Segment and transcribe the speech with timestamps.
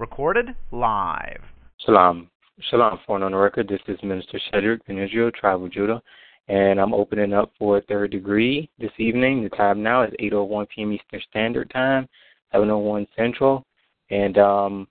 [0.00, 1.42] Recorded live.
[1.84, 2.30] Shalom.
[2.70, 3.68] Shalom, phone on the record.
[3.68, 6.00] This is Minister Shedrick in Israel, Tribal Judah,
[6.48, 9.42] and I'm opening up for a third degree this evening.
[9.42, 10.92] The time now is 8:01 p.m.
[10.94, 12.08] Eastern Standard Time,
[12.54, 13.66] 7:01 Central.
[14.08, 14.88] And um,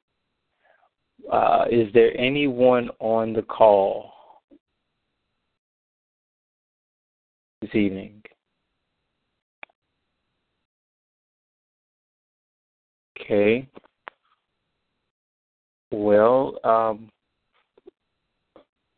[1.33, 4.11] uh, is there anyone on the call
[7.63, 8.21] this evening?
[13.19, 13.67] Okay.
[15.91, 17.09] Well, um,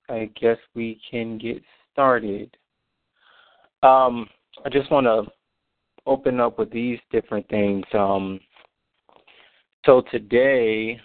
[0.09, 1.61] I guess we can get
[1.93, 2.55] started.
[3.81, 4.27] Um,
[4.65, 5.23] I just want to
[6.05, 7.85] open up with these different things.
[7.93, 8.39] Um,
[9.85, 10.99] so today,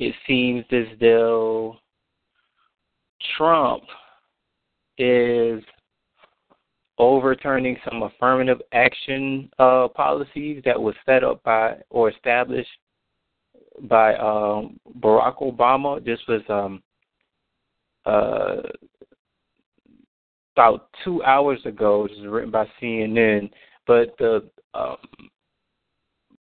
[0.00, 1.76] it seems as though
[3.36, 3.84] Trump
[4.98, 5.62] is
[6.98, 12.68] overturning some affirmative action uh, policies that was set up by or established
[13.82, 16.04] by um, Barack Obama.
[16.04, 16.82] This was um,
[18.06, 18.62] uh,
[20.56, 22.06] about two hours ago.
[22.08, 23.50] This is written by CNN,
[23.86, 24.96] but the um,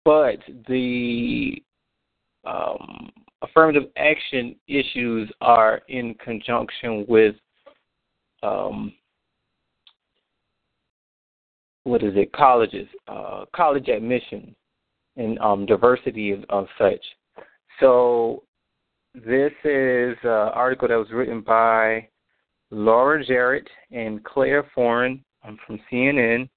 [0.04, 1.62] but the
[2.44, 3.10] um,
[3.42, 7.36] affirmative action issues are in conjunction with
[8.42, 8.92] um,
[11.84, 12.32] what is it?
[12.32, 14.54] Colleges, uh, college admission,
[15.16, 17.04] and um, diversity of, of such.
[17.80, 18.42] So
[19.14, 22.08] this is an article that was written by
[22.70, 26.48] Laura Jarrett and Claire Foran um, from CNN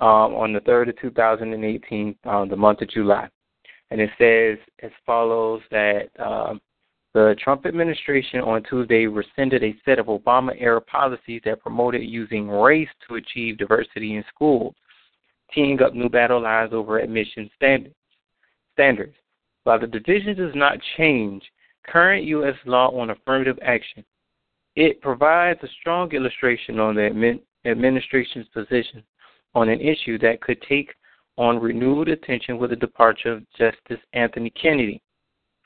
[0.00, 3.28] um, on the 3rd of 2018, um, the month of July.
[3.90, 6.60] And it says as follows that um,
[7.14, 12.48] the Trump administration on Tuesday rescinded a set of Obama era policies that promoted using
[12.48, 14.74] race to achieve diversity in schools,
[15.54, 17.94] teeing up new battle lines over admission standards.
[18.72, 19.14] standards.
[19.64, 21.42] While the division does not change
[21.86, 22.56] current U.S.
[22.66, 24.04] law on affirmative action,
[24.74, 29.04] it provides a strong illustration on the administration's position
[29.54, 30.94] on an issue that could take
[31.36, 35.00] on renewed attention with the departure of Justice Anthony Kennedy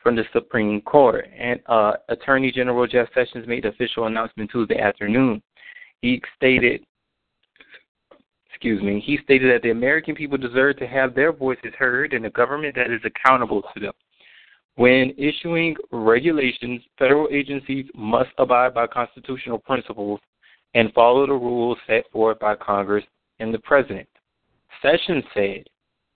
[0.02, 1.28] from the Supreme Court.
[1.36, 5.42] And uh, Attorney General Jeff Sessions made the official announcement Tuesday afternoon.
[6.02, 6.84] He stated,
[8.56, 12.24] excuse me, he stated that the American people deserve to have their voices heard and
[12.24, 13.92] a government that is accountable to them.
[14.76, 20.20] When issuing regulations, federal agencies must abide by constitutional principles
[20.74, 23.04] and follow the rules set forth by Congress
[23.40, 24.08] and the President.
[24.80, 25.64] Sessions said,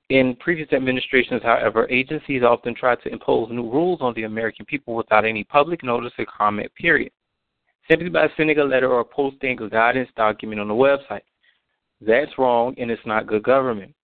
[0.09, 4.95] in previous administrations, however, agencies often tried to impose new rules on the American people
[4.95, 7.13] without any public notice or comment period,
[7.89, 11.21] simply by sending a letter or posting a guidance document on the website.
[12.01, 13.95] That's wrong and it's not good government.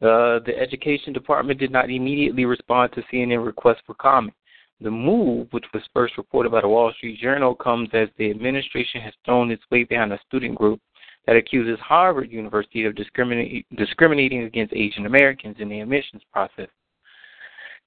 [0.00, 4.34] Uh, the Education Department did not immediately respond to CNN requests for comment.
[4.80, 9.00] The move, which was first reported by the Wall Street Journal, comes as the administration
[9.00, 10.80] has thrown its weight behind a student group
[11.26, 16.68] that accuses Harvard University of discriminating against Asian Americans in the admissions process.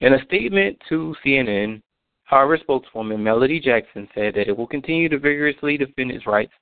[0.02, 1.80] In a statement to CNN,
[2.24, 6.52] Harvard spokeswoman Melody Jackson said that it will continue to vigorously defend its rights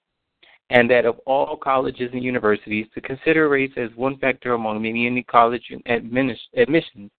[0.71, 5.07] and that of all colleges and universities to consider race as one factor among many
[5.07, 7.11] in college admissions,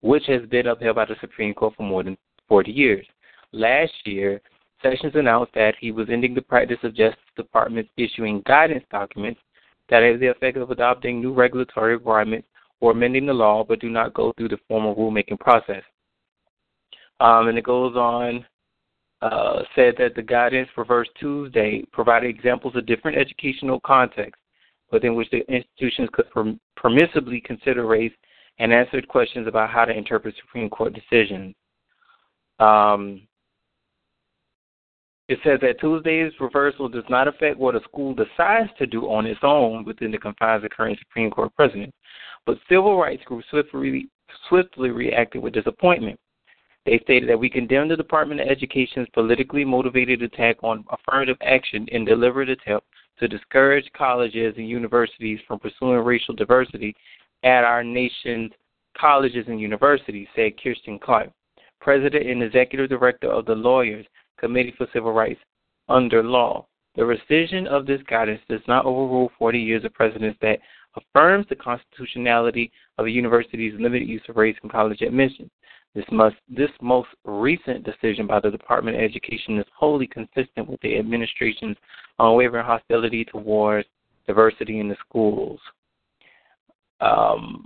[0.00, 2.16] which has been upheld by the Supreme Court for more than
[2.48, 3.06] 40 years.
[3.52, 4.40] Last year,
[4.82, 9.40] Sessions announced that he was ending the practice of Justice Department issuing guidance documents
[9.88, 12.46] that have the effect of adopting new regulatory requirements
[12.80, 15.82] or amending the law but do not go through the formal rulemaking process.
[17.20, 18.44] Um, and it goes on
[19.22, 24.42] uh, said that the guidance for Verse Tuesday provided examples of different educational contexts
[24.92, 28.12] within which the institutions could perm- permissibly consider race
[28.58, 31.54] and answered questions about how to interpret Supreme Court decisions.
[32.58, 33.22] Um,
[35.28, 39.26] it says that Tuesday's reversal does not affect what a school decides to do on
[39.26, 41.92] its own within the confines of current Supreme Court precedent,
[42.46, 44.08] but civil rights groups swiftly,
[44.48, 46.18] swiftly reacted with disappointment.
[46.86, 51.84] They stated that we condemn the Department of Education's politically motivated attack on affirmative action
[51.90, 52.86] and deliberate attempt
[53.18, 56.94] to discourage colleges and universities from pursuing racial diversity
[57.42, 58.52] at our nation's
[58.96, 61.32] colleges and universities, said Kristen Clarke,
[61.80, 64.06] President and Executive Director of the Lawyers
[64.38, 65.40] Committee for Civil Rights
[65.88, 66.68] under law.
[66.94, 70.60] The rescission of this guidance does not overrule 40 years of precedence that
[70.96, 75.50] affirms the constitutionality of a university's limited use of race in college admissions.
[75.96, 80.78] This, must, this most recent decision by the Department of Education is wholly consistent with
[80.82, 81.78] the administration's
[82.18, 83.88] unwavering hostility towards
[84.26, 85.58] diversity in the schools.
[87.00, 87.64] Um,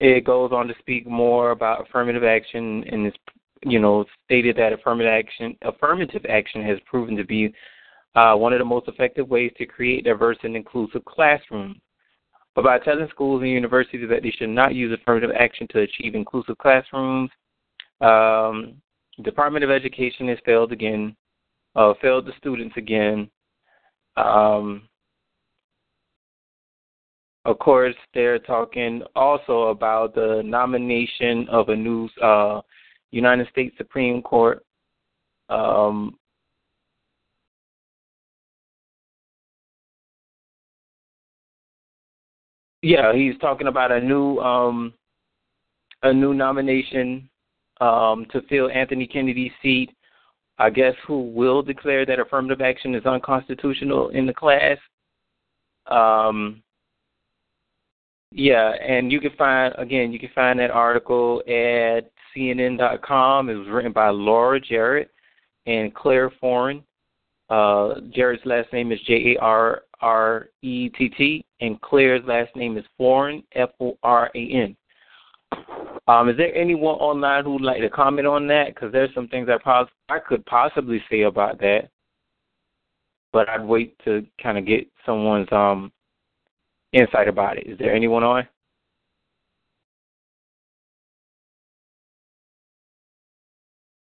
[0.00, 3.14] it goes on to speak more about affirmative action and is,
[3.62, 7.54] you know, stated that affirmative action affirmative action has proven to be
[8.16, 11.76] uh, one of the most effective ways to create diverse and inclusive classrooms.
[12.54, 16.14] But by telling schools and universities that they should not use affirmative action to achieve
[16.14, 17.30] inclusive classrooms,
[18.00, 18.74] um,
[19.22, 21.16] Department of Education has failed again,
[21.76, 23.30] uh, failed the students again.
[24.16, 24.88] Um,
[27.44, 32.60] of course, they're talking also about the nomination of a new uh,
[33.10, 34.64] United States Supreme Court
[35.48, 36.18] um,
[42.82, 44.92] Yeah, he's talking about a new um
[46.02, 47.28] a new nomination
[47.80, 49.90] um to fill Anthony Kennedy's seat.
[50.58, 54.78] I guess who will declare that affirmative action is unconstitutional in the class.
[55.86, 56.62] Um
[58.30, 63.48] yeah, and you can find again, you can find that article at CNN.com.
[63.48, 65.10] It was written by Laura Jarrett
[65.66, 66.82] and Claire Foran.
[67.48, 72.54] Uh, Jarrett's last name is J A R R E T T, and Claire's last
[72.56, 74.76] name is Foran, F O R A N.
[76.06, 78.74] Um, is there anyone online who'd like to comment on that?
[78.74, 81.88] Because there's some things I pos- I could possibly say about that,
[83.32, 85.92] but I'd wait to kind of get someone's um
[86.92, 87.66] insight about it.
[87.66, 88.48] Is there anyone on?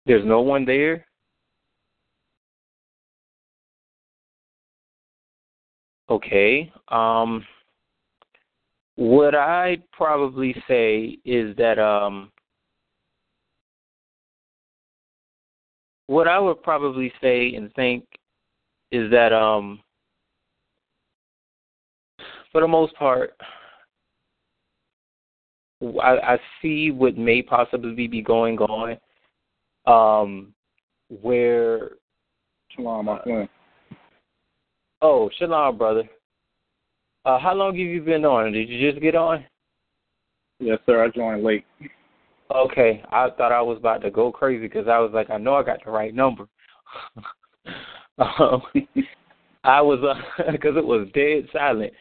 [0.05, 1.05] There's no one there.
[6.13, 6.71] Okay.
[6.89, 7.43] Um,
[8.97, 12.31] what I'd probably say is that um,
[16.05, 18.05] what I would probably say and think
[18.91, 19.79] is that um,
[22.51, 23.33] for the most part,
[25.81, 28.97] I, I see what may possibly be going on,
[29.87, 30.53] um,
[31.09, 31.93] where.
[32.69, 33.49] Shalom, friend.
[35.05, 36.03] Oh, shalom, brother.
[37.25, 38.53] Uh, how long have you been on?
[38.53, 39.43] Did you just get on?
[40.61, 41.03] Yes, sir.
[41.03, 41.65] I joined late.
[42.55, 45.55] Okay, I thought I was about to go crazy because I was like, I know
[45.55, 46.47] I got the right number.
[48.17, 48.61] um,
[49.65, 49.99] I was
[50.49, 51.91] because uh, it was dead silent.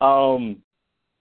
[0.00, 0.62] Um,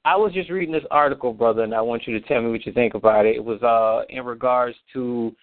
[0.06, 2.66] I was just reading this article, brother, and I want you to tell me what
[2.66, 3.36] you think about it.
[3.36, 5.36] It was uh in regards to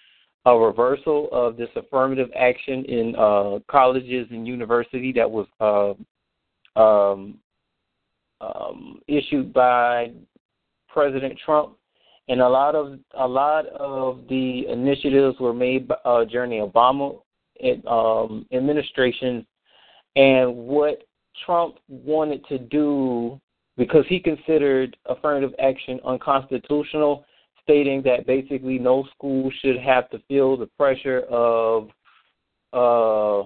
[0.46, 7.38] a reversal of this affirmative action in uh, colleges and university that was uh, um,
[8.40, 10.12] um, issued by
[10.88, 11.76] President Trump,
[12.28, 16.64] and a lot of a lot of the initiatives were made by, uh, during the
[16.64, 17.20] Obama
[17.88, 19.44] um, administration,
[20.14, 21.02] and what
[21.44, 23.40] Trump wanted to do
[23.76, 27.24] because he considered affirmative action unconstitutional
[27.66, 31.88] stating that basically no school should have to feel the pressure of
[32.72, 33.40] uh,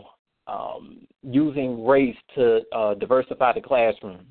[0.47, 4.27] um, using race to uh, diversify the classroom.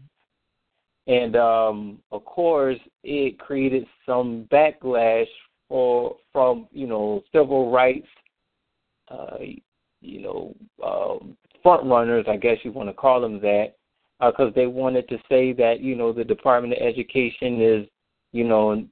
[1.07, 5.25] And um, of course, it created some backlash
[5.67, 8.07] for from you know civil rights,
[9.09, 9.37] uh,
[10.01, 10.55] you know,
[10.85, 13.73] um, front runners, I guess you want to call them that,
[14.19, 17.87] because uh, they wanted to say that you know the Department of Education is
[18.31, 18.85] you know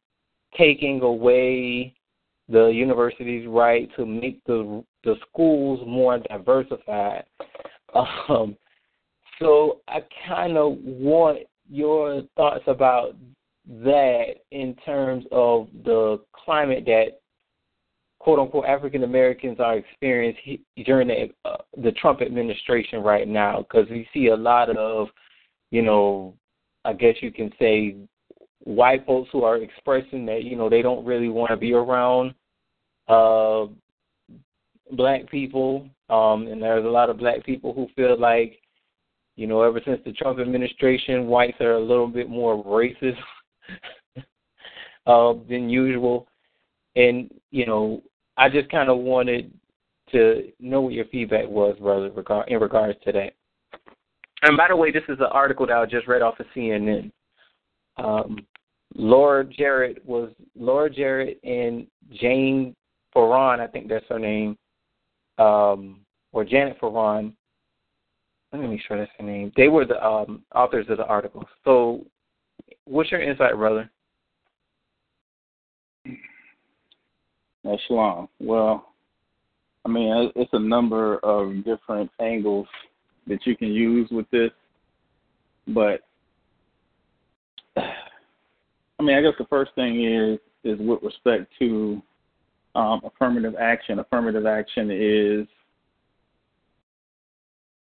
[0.58, 1.94] taking away
[2.50, 7.24] the university's right to make the the schools more diversified.
[7.96, 8.58] Um,
[9.40, 13.16] so I kind of want your thoughts about
[13.66, 17.20] that in terms of the climate that
[18.20, 23.90] quote unquote African Americans are experiencing during the uh, the Trump administration right now because
[23.90, 25.08] we see a lot of
[25.72, 26.34] you know
[26.86, 27.96] I guess you can say
[28.67, 32.33] white folks who are expressing that you know they don't really want to be around
[33.07, 33.65] uh
[34.91, 38.59] black people um and there's a lot of black people who feel like
[39.38, 43.17] you know ever since the Trump administration whites are a little bit more racist
[45.07, 46.27] uh than usual
[46.97, 48.03] and you know
[48.36, 49.50] I just kind of wanted
[50.12, 52.07] to know what your feedback was brother
[52.50, 53.31] in regards to that
[54.41, 57.12] And by the way, this is an article that I just read off of CNN.
[57.95, 58.45] Um,
[58.98, 61.86] Laura Jarrett was Laura Jarrett and
[62.20, 62.75] Jane
[63.16, 64.58] Foran, I think that's her name,
[65.38, 66.00] um,
[66.32, 67.32] or Janet Foran.
[68.51, 69.51] Let me make sure that's her name.
[69.56, 71.48] They were the um, authors of the article.
[71.63, 72.06] So,
[72.86, 73.89] what's your insight, brother?
[77.63, 78.30] That's long.
[78.39, 78.94] Well,
[79.86, 82.68] I mean, it's a number of different angles
[83.27, 84.51] that you can use with this,
[85.68, 86.01] but
[89.00, 92.01] I mean, I guess the first thing is is with respect to
[92.75, 94.00] um, affirmative action.
[94.00, 95.48] Affirmative action is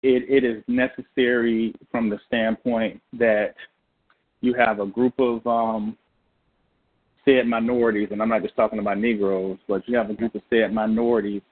[0.02, 3.54] it, it is necessary from the standpoint that
[4.40, 5.96] you have a group of um,
[7.24, 10.42] said minorities, and I'm not just talking about Negroes, but you have a group of
[10.50, 11.42] said minorities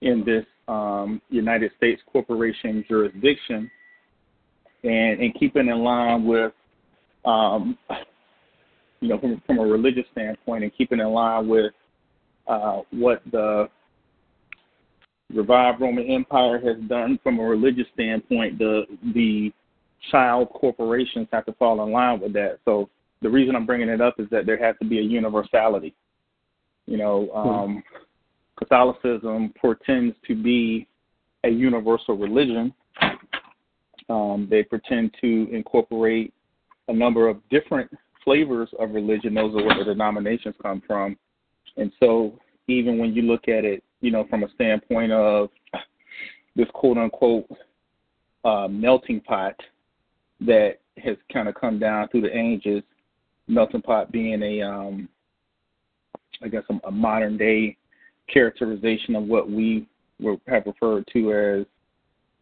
[0.00, 3.70] in this um, United States corporation jurisdiction,
[4.82, 6.52] and, and keeping in line with,
[7.24, 7.78] um,
[9.02, 11.72] you know, from, from a religious standpoint, and keeping in line with
[12.46, 13.68] uh, what the
[15.34, 19.52] revived Roman Empire has done from a religious standpoint, the the
[20.10, 22.58] child corporations have to fall in line with that.
[22.64, 22.88] So
[23.22, 25.94] the reason I'm bringing it up is that there has to be a universality.
[26.86, 27.82] You know, um,
[28.56, 30.86] Catholicism pretends to be
[31.44, 32.72] a universal religion.
[34.08, 36.32] Um, they pretend to incorporate
[36.88, 37.90] a number of different
[38.24, 39.34] flavors of religion.
[39.34, 41.16] Those are where the denominations come from.
[41.76, 42.38] And so,
[42.68, 45.48] even when you look at it, you know, from a standpoint of
[46.56, 47.46] this quote unquote
[48.44, 49.54] uh, melting pot
[50.40, 52.82] that has kind of come down through the ages,
[53.48, 55.08] melting pot being a, um,
[56.42, 57.76] I guess, a, a modern day
[58.32, 59.86] characterization of what we
[60.46, 61.66] have referred to as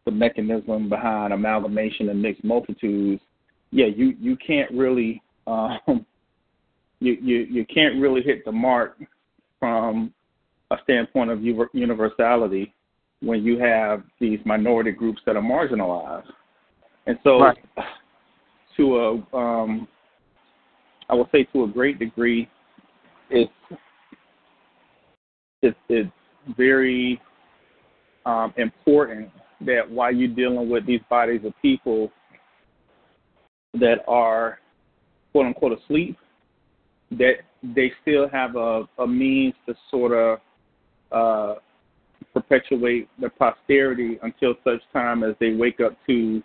[0.05, 3.21] the mechanism behind amalgamation and mixed multitudes.
[3.71, 5.79] Yeah, you you can't really um,
[6.99, 8.97] you, you you can't really hit the mark
[9.59, 10.13] from
[10.71, 11.41] a standpoint of
[11.73, 12.73] universality
[13.21, 16.31] when you have these minority groups that are marginalized.
[17.07, 17.57] And so, right.
[18.77, 19.87] to a, um,
[21.09, 22.49] I will say to a great degree,
[23.29, 23.51] it's
[25.61, 26.09] it's, it's
[26.57, 27.21] very
[28.25, 29.29] um, important
[29.65, 32.11] that while you're dealing with these bodies of people
[33.73, 34.59] that are
[35.31, 36.17] quote unquote asleep,
[37.11, 40.39] that they still have a, a means to sort of
[41.11, 41.59] uh,
[42.33, 46.41] perpetuate the posterity until such time as they wake up to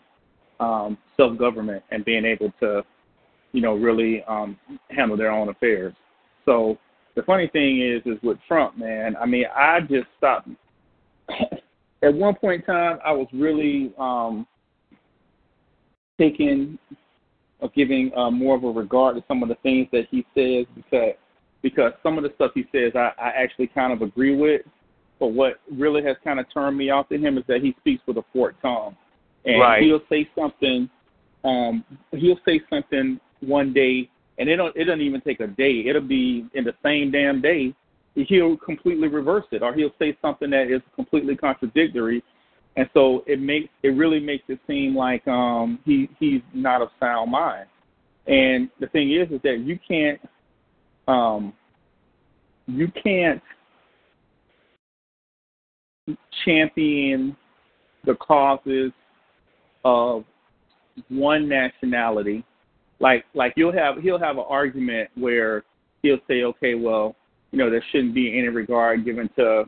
[0.58, 2.82] um, self government and being able to,
[3.52, 4.58] you know, really um,
[4.90, 5.94] handle their own affairs.
[6.44, 6.78] So
[7.14, 9.16] the funny thing is, is with Trump, man.
[9.16, 10.48] I mean, I just stopped.
[12.02, 14.46] At one point in time, I was really um,
[16.20, 16.78] taking
[17.60, 20.66] or giving uh, more of a regard to some of the things that he says
[20.74, 21.14] because
[21.62, 24.62] because some of the stuff he says I, I actually kind of agree with.
[25.18, 28.02] But what really has kind of turned me off to him is that he speaks
[28.06, 28.94] with a forked tongue,
[29.44, 29.82] and right.
[29.82, 30.90] he'll say something.
[31.44, 35.84] Um, he'll say something one day, and it don't it doesn't even take a day.
[35.86, 37.74] It'll be in the same damn day.
[38.14, 42.22] He'll completely reverse it, or he'll say something that is completely contradictory,
[42.76, 46.88] and so it makes it really makes it seem like um, he he's not of
[47.00, 47.66] sound mind.
[48.26, 50.20] And the thing is, is that you can't
[51.08, 51.52] um,
[52.66, 53.42] you can't
[56.44, 57.36] champion
[58.04, 58.92] the causes
[59.84, 60.24] of
[61.08, 62.44] one nationality.
[63.00, 65.64] Like like you'll have he'll have an argument where
[66.02, 67.16] he'll say, okay, well,
[67.52, 69.64] you know, there shouldn't be any regard given to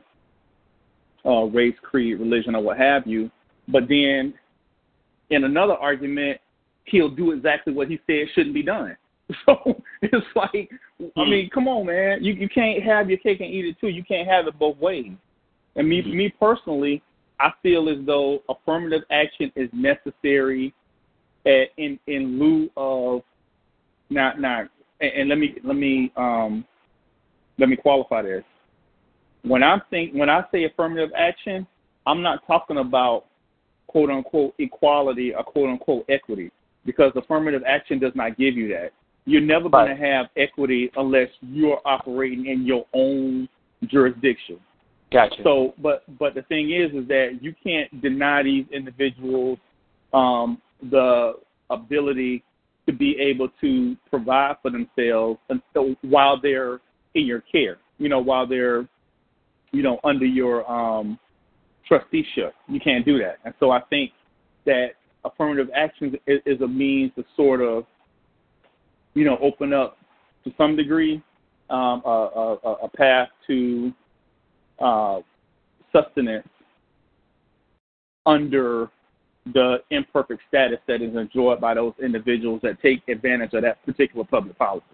[1.25, 3.31] uh, race, creed, religion, or what have you.
[3.69, 4.35] But then
[5.31, 6.41] in another argument,
[6.85, 8.97] he'll do exactly what he said shouldn't be done.
[9.45, 10.71] So it's like,
[11.17, 12.25] I mean, come on, man.
[12.25, 13.89] You you can't have your cake and eat it too.
[13.89, 15.13] You can't have it both ways.
[15.77, 17.03] And me me personally,
[17.39, 20.73] I feel as though affirmative action is necessary
[21.45, 23.21] at, in in lieu of
[24.09, 24.69] not not.
[25.03, 26.65] And, and let me let me um
[27.59, 28.45] let me qualify this.
[29.43, 31.67] When I think when I say affirmative action,
[32.07, 33.25] I'm not talking about
[33.87, 36.51] quote unquote equality or quote unquote equity
[36.85, 38.91] because affirmative action does not give you that.
[39.27, 43.49] You're never going to have equity unless you're operating in your own
[43.87, 44.59] jurisdiction.
[45.13, 45.37] Gotcha.
[45.43, 49.59] So, but but the thing is, is that you can't deny these individuals
[50.13, 51.35] um, the
[51.71, 52.43] ability
[52.87, 56.81] to be able to provide for themselves until, while they're
[57.15, 57.79] in your care.
[57.99, 58.89] You know, while they're
[59.73, 61.19] you know under your um,
[61.89, 62.55] trusteeship.
[62.69, 63.39] You can't do that.
[63.45, 64.13] And so I think
[64.67, 64.91] that
[65.25, 67.85] affirmative action is, is a means to sort of,
[69.15, 69.97] you know, open up
[70.45, 71.23] to some degree
[71.71, 73.93] um, a, a, a path to
[74.79, 75.21] uh,
[75.93, 76.47] sustenance
[78.27, 78.91] under
[79.55, 84.25] the imperfect status that is enjoyed by those individuals that take advantage of that particular
[84.25, 84.85] public policy.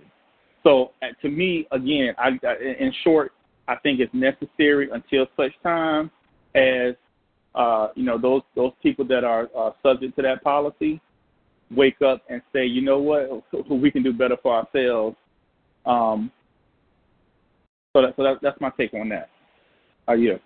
[0.63, 3.33] So, uh, to me, again, I, in short,
[3.69, 6.11] I think it's necessary until such time
[6.55, 6.95] as
[7.55, 11.01] uh, you know those those people that are uh, subject to that policy
[11.71, 15.17] wake up and say, you know what, we can do better for ourselves.
[15.87, 16.31] Um,
[17.93, 19.31] so that, so that, that's my take on that.
[20.09, 20.39] Are you?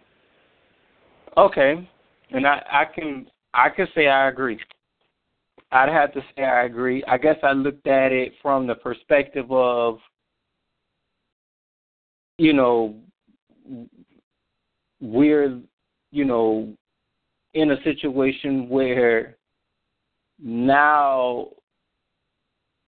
[1.37, 1.89] Okay,
[2.31, 4.59] and I I can I can say I agree.
[5.71, 7.05] I'd have to say I agree.
[7.05, 9.99] I guess I looked at it from the perspective of,
[12.39, 12.97] you know,
[15.01, 15.61] we're,
[16.11, 16.73] you know,
[17.55, 19.37] in a situation where
[20.41, 21.49] now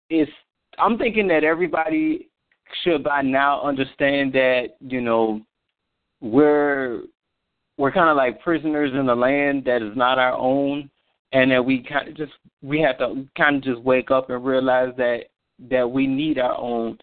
[0.08, 0.30] it's
[0.78, 2.28] I'm thinking that everybody
[2.82, 5.40] should by now understand that, you know,
[6.20, 7.02] we're
[7.76, 10.90] we're kind of like prisoners in a land that is not our own
[11.32, 12.32] and that we kind of just
[12.62, 15.24] we have to kind of just wake up and realize that
[15.70, 16.98] that we need our own.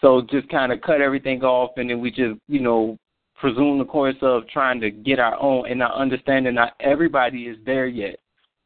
[0.00, 2.98] So just kind of cut everything off and then we just you know
[3.40, 7.56] presume the course of trying to get our own and not understanding not everybody is
[7.64, 8.16] there yet.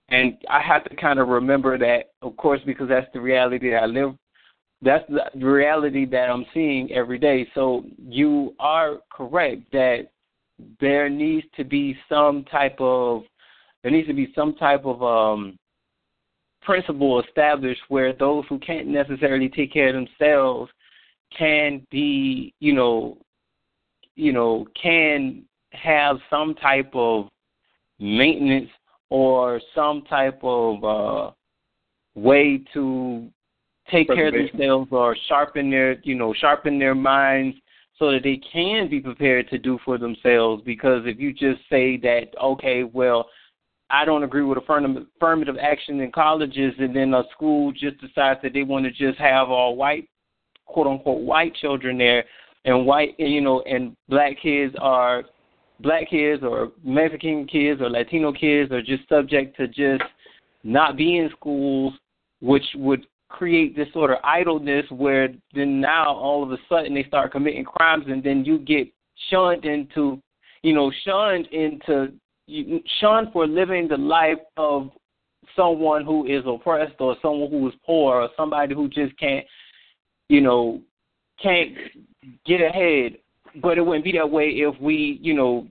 [0.08, 3.84] And I have to kind of remember that, of course, because that's the reality that
[3.84, 4.14] I live.
[4.82, 7.48] That's the reality that I'm seeing every day.
[7.54, 10.08] So you are correct that
[10.80, 13.22] there needs to be some type of
[13.82, 15.58] there needs to be some type of um
[16.62, 20.70] principle established where those who can't necessarily take care of themselves
[21.36, 23.18] can be, you know,
[24.16, 27.28] you know, can have some type of
[27.98, 28.70] maintenance
[29.10, 31.30] or some type of uh,
[32.14, 33.28] way to
[33.90, 37.56] take care of themselves or sharpen their, you know, sharpen their minds
[37.98, 40.62] so that they can be prepared to do for themselves.
[40.64, 43.28] Because if you just say that, okay, well,
[43.90, 48.52] I don't agree with affirmative action in colleges, and then a school just decides that
[48.52, 50.08] they want to just have all white,
[50.64, 52.24] quote unquote, white children there,
[52.64, 55.24] and white, you know, and black kids are
[55.80, 60.02] black kids or Mexican kids or Latino kids are just subject to just
[60.62, 61.92] not be in schools,
[62.40, 67.04] which would create this sort of idleness where then now all of a sudden they
[67.04, 68.88] start committing crimes and then you get
[69.28, 70.20] shunned into,
[70.62, 72.12] you know, shunned into,
[73.00, 74.90] shunned for living the life of
[75.56, 79.44] someone who is oppressed or someone who is poor or somebody who just can't,
[80.28, 80.80] you know,
[81.42, 81.74] can't
[82.46, 83.18] get ahead.
[83.62, 85.68] But it wouldn't be that way if we, you know,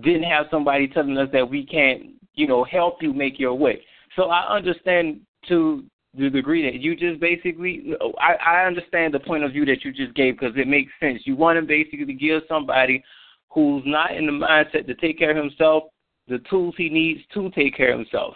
[0.00, 3.82] didn't have somebody telling us that we can't, you know, help you make your way.
[4.16, 5.84] So I understand to
[6.16, 9.92] the degree that you just basically, I, I understand the point of view that you
[9.92, 11.22] just gave because it makes sense.
[11.24, 13.04] You want to basically give somebody
[13.50, 15.84] who's not in the mindset to take care of himself
[16.28, 18.34] the tools he needs to take care of himself.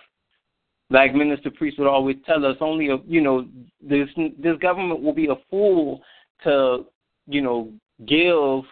[0.91, 3.47] Like Minister Priest would always tell us, only a you know
[3.83, 6.03] this this government will be a fool
[6.45, 6.85] to
[7.27, 7.73] you know
[8.07, 8.65] give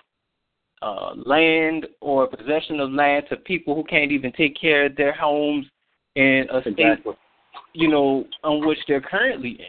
[0.82, 5.12] uh, land or possession of land to people who can't even take care of their
[5.12, 5.66] homes
[6.16, 6.98] in a state,
[7.72, 9.66] you know, on which they're currently in.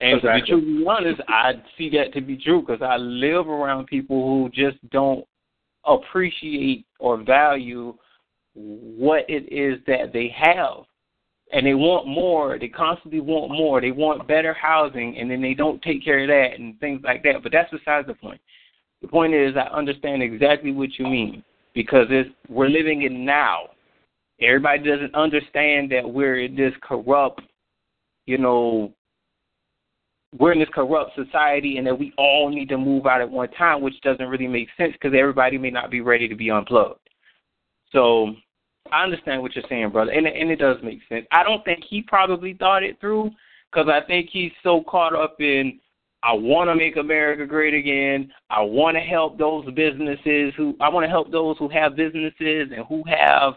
[0.00, 0.40] And exactly.
[0.40, 4.26] to be truly honest, I see that to be true because I live around people
[4.26, 5.24] who just don't
[5.84, 7.94] appreciate or value
[8.54, 10.84] what it is that they have.
[11.52, 12.58] And they want more.
[12.58, 13.80] They constantly want more.
[13.80, 17.22] They want better housing, and then they don't take care of that and things like
[17.24, 17.42] that.
[17.42, 18.40] But that's besides the point.
[19.02, 23.70] The point is, I understand exactly what you mean because it's, we're living in now.
[24.40, 27.42] Everybody doesn't understand that we're in this corrupt,
[28.26, 28.92] you know,
[30.38, 33.50] we're in this corrupt society and that we all need to move out at one
[33.50, 37.08] time, which doesn't really make sense because everybody may not be ready to be unplugged.
[37.92, 38.34] So
[38.92, 41.26] I understand what you're saying, brother, and and it does make sense.
[41.32, 43.30] I don't think he probably thought it through
[43.72, 45.80] because I think he's so caught up in
[46.22, 48.32] I want to make America great again.
[48.48, 52.68] I want to help those businesses who I want to help those who have businesses
[52.74, 53.54] and who have,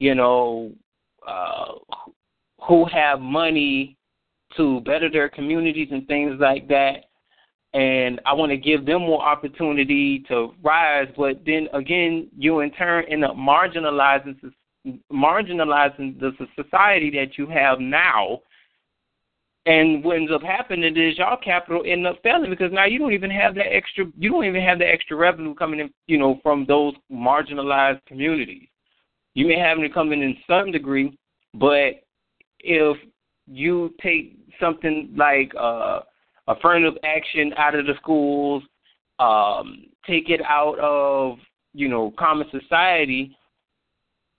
[0.00, 0.72] you know,
[1.26, 1.74] uh,
[2.66, 3.96] who have money
[4.56, 7.04] to better their communities and things like that.
[7.72, 11.08] And I want to give them more opportunity to rise.
[11.16, 14.40] But then again, you in turn end up marginalizing
[15.12, 18.40] marginalizing the society that you have now
[19.64, 23.12] and what ends up happening is y'all capital end up failing because now you don't
[23.12, 26.40] even have that extra you don't even have the extra revenue coming in, you know,
[26.42, 28.66] from those marginalized communities.
[29.34, 31.16] You may have it coming in some degree,
[31.54, 32.02] but
[32.60, 32.96] if
[33.46, 36.00] you take something like uh,
[36.48, 38.62] affirmative action out of the schools,
[39.20, 41.38] um, take it out of
[41.72, 43.36] you know common society,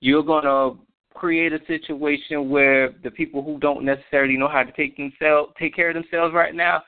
[0.03, 0.77] you're gonna
[1.13, 5.73] create a situation where the people who don't necessarily know how to take themselves take
[5.73, 6.83] care of themselves right now,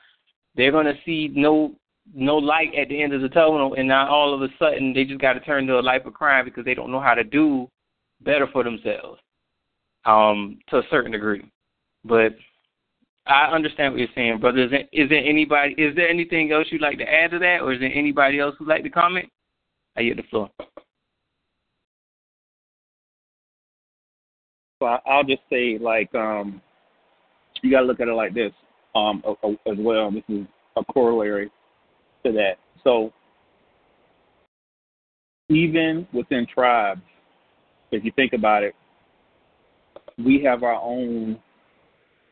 [0.54, 1.74] they're gonna see no
[2.14, 5.04] no light at the end of the tunnel, and now all of a sudden they
[5.04, 7.24] just got to turn to a life of crime because they don't know how to
[7.24, 7.68] do
[8.20, 9.18] better for themselves,
[10.04, 11.50] um, to a certain degree.
[12.04, 12.36] But
[13.26, 14.64] I understand what you're saying, brother.
[14.64, 15.74] Is there, is there anybody?
[15.78, 18.54] Is there anything else you'd like to add to that, or is there anybody else
[18.58, 19.28] who'd like to comment?
[19.96, 20.50] I yield the floor.
[24.78, 26.60] So I'll just say, like, um,
[27.62, 28.52] you got to look at it like this
[28.94, 29.22] um,
[29.66, 30.10] as well.
[30.10, 31.50] This is a corollary
[32.24, 32.56] to that.
[32.84, 33.12] So
[35.48, 37.00] even within tribes,
[37.90, 38.74] if you think about it,
[40.18, 41.38] we have our own,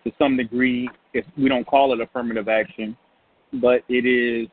[0.04, 2.96] to some degree, if we don't call it affirmative action,
[3.54, 4.48] but it is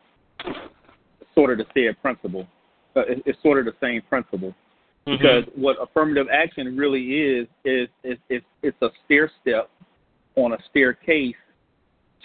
[1.33, 2.47] sort of the same principle.
[2.95, 4.53] Uh, it's sort of the same principle.
[5.07, 5.11] Mm-hmm.
[5.11, 9.69] Because what affirmative action really is is is, is it's a stair step
[10.35, 11.35] on a staircase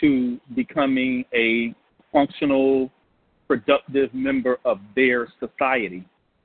[0.01, 1.75] to becoming a
[2.13, 2.91] functional,
[3.49, 6.05] productive member of their society.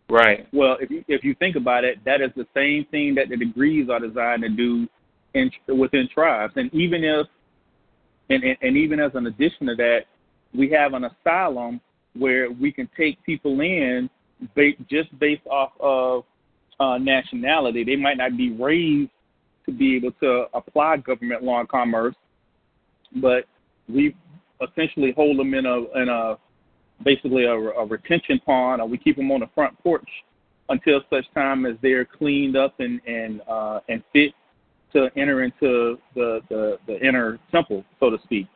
[0.10, 0.48] Right.
[0.54, 3.38] Well, if you if you think about it, that is the same thing that the
[3.38, 4.88] degrees are designed to do
[5.34, 6.54] in within tribes.
[6.56, 7.28] And even if
[8.30, 10.02] and, and, and even as an addition to that,
[10.54, 11.82] we have an asylum
[12.13, 14.10] where we can take people in
[14.56, 16.23] ba- just based off of
[16.80, 17.84] uh, nationality.
[17.84, 19.12] They might not be raised
[19.65, 22.15] to be able to apply government law and commerce,
[23.17, 23.45] but
[23.88, 24.15] we
[24.62, 26.38] essentially hold them in a in a
[27.04, 30.08] basically a, a retention pond, or we keep them on the front porch
[30.69, 34.34] until such time as they're cleaned up and and uh, and fit
[34.93, 38.47] to enter into the, the the inner temple, so to speak.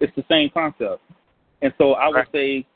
[0.00, 1.02] It's the same concept,
[1.62, 2.66] and so I would say,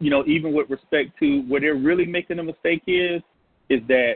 [0.00, 3.22] you know, even with respect to where they're really making a mistake is,
[3.68, 4.14] is that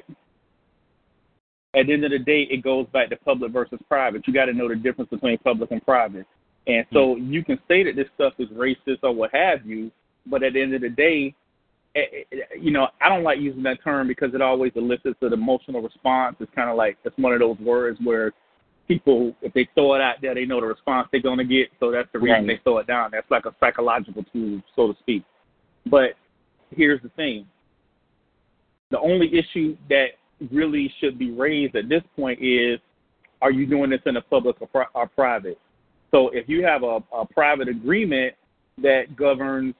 [1.74, 4.26] at the end of the day, it goes back to public versus private.
[4.26, 6.26] You got to know the difference between public and private.
[6.66, 7.32] And so mm-hmm.
[7.32, 9.90] you can say that this stuff is racist or what have you,
[10.26, 11.34] but at the end of the day,
[11.94, 12.00] eh,
[12.32, 15.82] eh, you know, I don't like using that term because it always elicits an emotional
[15.82, 16.36] response.
[16.40, 18.32] It's kind of like it's one of those words where
[18.88, 21.68] people, if they throw it out there, they know the response they're going to get.
[21.80, 22.46] So that's the reason right.
[22.46, 23.10] they throw it down.
[23.12, 25.24] That's like a psychological tool, so to speak.
[25.86, 26.14] But
[26.70, 27.46] here's the thing:
[28.90, 30.08] the only issue that
[30.52, 32.78] really should be raised at this point is,
[33.42, 35.58] are you doing this in a public or, or private?
[36.10, 38.34] So if you have a, a private agreement
[38.78, 39.74] that governs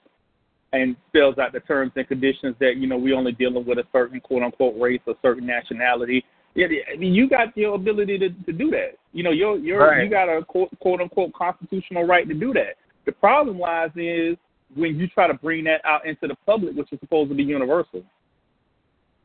[0.73, 3.85] and spells out the terms and conditions that you know we only dealing with a
[3.93, 6.25] certain quote unquote race or certain nationality.
[6.57, 8.93] Yeah, I mean, you got your ability to, to do that.
[9.13, 10.05] You know, you're, you're right.
[10.05, 12.77] you got a quote, quote unquote constitutional right to do that.
[13.07, 14.37] The problem lies is
[14.75, 17.43] when you try to bring that out into the public, which is supposed to be
[17.43, 18.03] universal.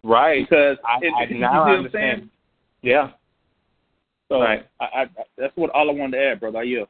[0.03, 0.47] Right.
[0.49, 2.29] Because I, it, I, it, now I understand.
[2.81, 3.11] Yeah.
[4.29, 4.65] So right.
[4.79, 5.05] I, I,
[5.37, 6.63] that's what all I wanted to add, brother.
[6.63, 6.85] Yeah.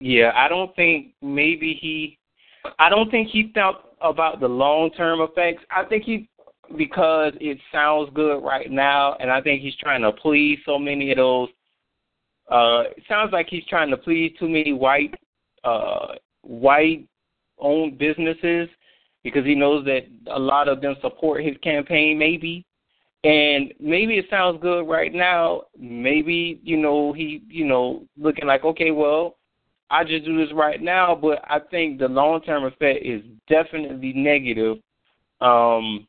[0.00, 2.18] Yeah, I don't think maybe he.
[2.78, 5.62] I don't think he thought about the long term effects.
[5.70, 6.28] I think he
[6.76, 11.10] because it sounds good right now, and I think he's trying to please so many
[11.10, 11.48] of those.
[12.50, 15.14] Uh, it sounds like he's trying to please too many white,
[15.64, 17.06] uh, white
[17.58, 18.68] owned businesses
[19.22, 22.64] because he knows that a lot of them support his campaign, maybe.
[23.22, 25.64] And maybe it sounds good right now.
[25.78, 29.36] Maybe, you know, he, you know, looking like, okay, well,
[29.90, 34.12] I just do this right now, but I think the long term effect is definitely
[34.14, 34.78] negative,
[35.40, 36.06] um,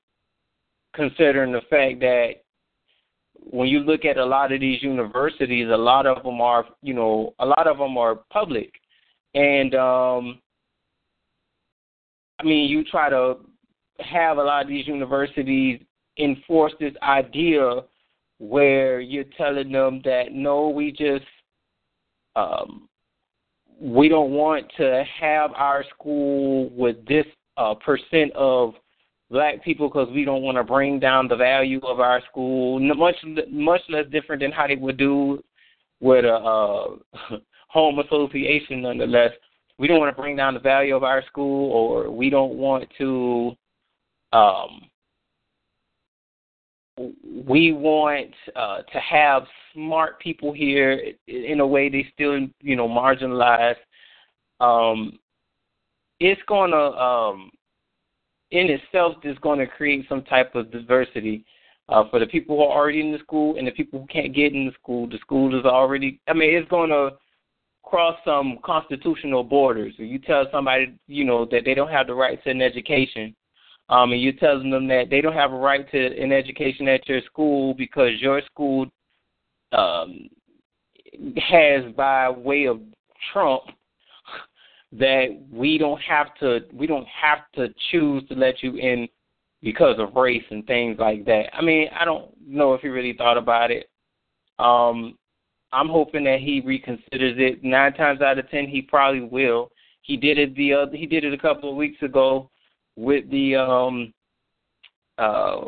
[0.93, 2.43] considering the fact that
[3.33, 6.93] when you look at a lot of these universities, a lot of them are, you
[6.93, 8.71] know, a lot of them are public,
[9.33, 10.39] and um,
[12.39, 13.35] I mean, you try to
[13.99, 15.81] have a lot of these universities
[16.17, 17.81] enforce this idea
[18.39, 21.25] where you're telling them that no, we just
[22.35, 22.87] um,
[23.79, 27.25] we don't want to have our school with this
[27.57, 28.73] uh, percent of
[29.29, 32.79] black people because we don't want to bring down the value of our school.
[32.79, 33.15] Much
[33.49, 35.43] much less different than how they would do
[35.99, 36.87] with a uh,
[37.71, 39.31] home association, nonetheless
[39.81, 42.88] we don't want to bring down the value of our school or we don't want
[42.99, 43.51] to
[44.31, 44.81] um
[47.47, 52.88] we want uh, to have smart people here in a way they still you know
[52.88, 53.75] marginalized
[54.60, 55.17] um
[56.19, 57.49] it's to um
[58.51, 61.43] in itself is to create some type of diversity
[61.89, 64.34] Uh, for the people who are already in the school and the people who can't
[64.41, 66.10] get in the school, the school is already.
[66.29, 67.03] I mean, it's to
[67.91, 69.93] cross some constitutional borders.
[69.97, 73.36] You tell somebody, you know, that they don't have the right to an education,
[73.89, 77.08] um, and you're telling them that they don't have a right to an education at
[77.10, 78.88] your school because your school
[79.73, 80.30] um,
[81.36, 82.80] has, by way of
[83.34, 83.63] Trump,
[84.93, 89.08] that we don't have to we don't have to choose to let you in
[89.62, 91.54] because of race and things like that.
[91.54, 93.89] I mean, I don't know if he really thought about it.
[94.60, 95.17] Um,
[95.73, 97.63] I'm hoping that he reconsiders it.
[97.63, 99.71] Nine times out of ten, he probably will.
[100.01, 100.97] He did it the other.
[100.97, 102.49] He did it a couple of weeks ago
[102.97, 104.13] with the um
[105.17, 105.62] uh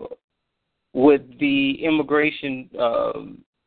[0.93, 3.13] with the immigration uh,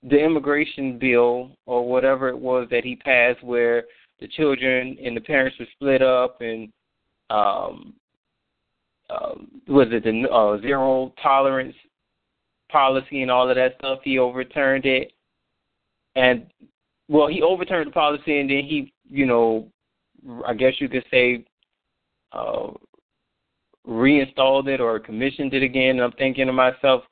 [0.03, 3.85] the immigration bill or whatever it was that he passed where
[4.21, 6.73] the children and the parents were split up and
[7.31, 7.95] um
[9.09, 9.35] uh,
[9.69, 11.75] was it the uh, zero tolerance
[12.71, 15.13] policy and all of that stuff he overturned it
[16.17, 16.47] and
[17.09, 19.69] well he overturned the policy and then he you know
[20.45, 21.45] i guess you could say
[22.33, 22.69] uh
[23.87, 27.05] reinstalled it or commissioned it again and i'm thinking to myself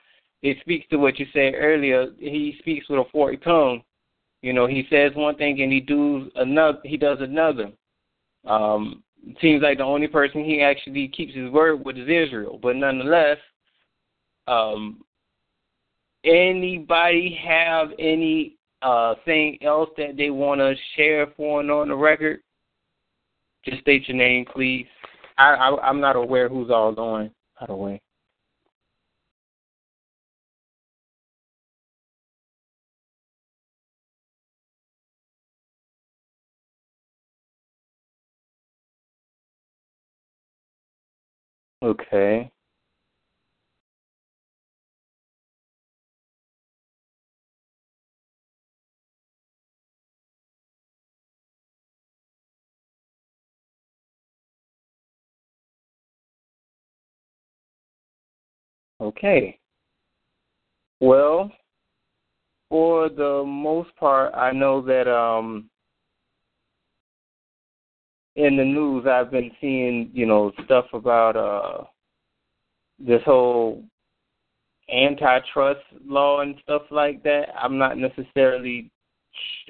[0.43, 3.81] it speaks to what you said earlier he speaks with a forked tongue
[4.45, 6.79] you know, he says one thing and he does another.
[6.85, 7.73] He does another.
[8.47, 9.03] Um,
[9.41, 12.61] seems like the only person he actually keeps his word with is Israel.
[12.63, 13.39] But nonetheless,
[14.47, 15.03] um,
[16.25, 18.54] anybody have any
[18.85, 22.41] uh, thing else that they want to share for and on the record?
[23.65, 24.87] Just state your name, please.
[25.39, 27.31] I, I I'm not aware who's all going.
[27.59, 28.01] By the way.
[41.83, 42.51] Okay.
[59.05, 59.59] Okay.
[61.01, 61.53] Well,
[62.71, 65.69] for the most part, I know that um
[68.37, 71.85] in the news I've been seeing, you know, stuff about uh
[72.99, 73.85] this whole
[74.91, 77.49] antitrust law and stuff like that.
[77.61, 78.91] I'm not necessarily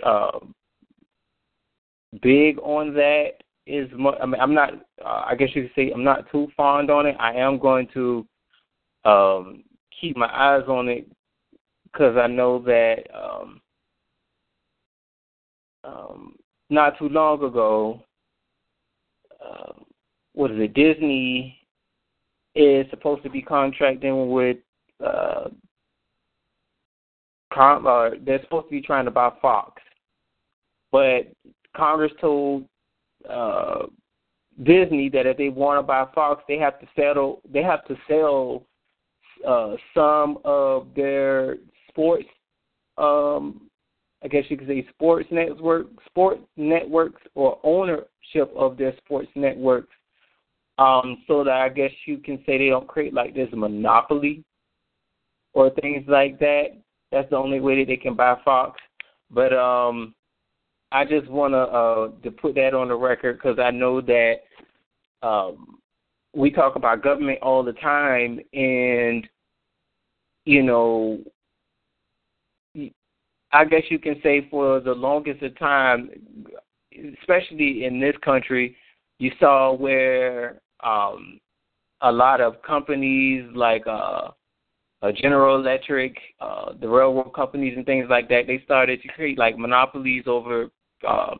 [0.04, 0.38] uh,
[2.22, 3.32] big on that.
[3.66, 4.74] Is much, I mean, I'm not.
[5.02, 7.16] Uh, I guess you could say I'm not too fond on it.
[7.18, 8.26] I am going to
[9.04, 9.64] um,
[10.00, 11.06] keep my eyes on it
[11.84, 13.60] because I know that um,
[15.84, 16.36] um,
[16.70, 18.02] not too long ago,
[19.44, 19.72] uh,
[20.32, 20.74] what is it?
[20.74, 21.58] Disney
[22.54, 24.56] is supposed to be contracting with.
[25.04, 25.48] Uh,
[27.52, 29.82] com- uh, they're supposed to be trying to buy Fox,
[30.90, 31.32] but
[31.76, 32.64] Congress told
[33.28, 33.84] uh,
[34.62, 37.40] Disney that if they want to buy Fox, they have to settle.
[37.52, 38.64] They have to sell
[39.46, 41.56] uh, some of their
[41.88, 42.28] sports.
[42.98, 43.62] Um,
[44.22, 49.92] I guess you could say sports network, sports networks, or ownership of their sports networks,
[50.78, 54.44] um, so that I guess you can say they don't create like this monopoly
[55.52, 56.68] or things like that.
[57.12, 58.80] That's the only way that they can buy Fox.
[59.30, 60.14] But um,
[60.90, 64.34] I just want to uh, to put that on the record because I know that
[65.22, 65.78] um,
[66.34, 69.28] we talk about government all the time, and
[70.44, 71.18] you know,
[73.52, 76.10] I guess you can say for the longest of time,
[77.20, 78.76] especially in this country,
[79.18, 81.40] you saw where um,
[82.00, 84.28] a lot of companies like uh,
[85.02, 89.38] uh, General Electric, uh, the railroad companies, and things like that, they started to create
[89.38, 90.70] like monopolies over
[91.06, 91.34] uh,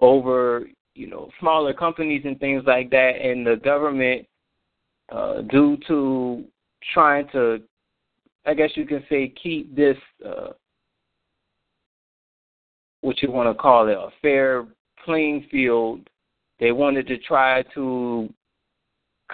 [0.00, 4.26] over you know smaller companies and things like that, and the government,
[5.10, 6.44] uh, due to
[6.92, 7.62] trying to,
[8.46, 10.48] I guess you can say, keep this uh,
[13.02, 14.66] what you want to call it a fair
[15.04, 16.08] playing field.
[16.58, 18.32] They wanted to try to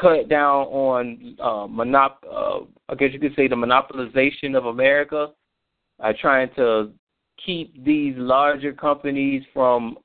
[0.01, 2.17] cut down on uh, monop.
[2.31, 5.33] Uh, I guess you could say the monopolization of America
[5.99, 6.91] by trying to
[7.45, 9.99] keep these larger companies from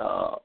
[0.00, 0.36] uh,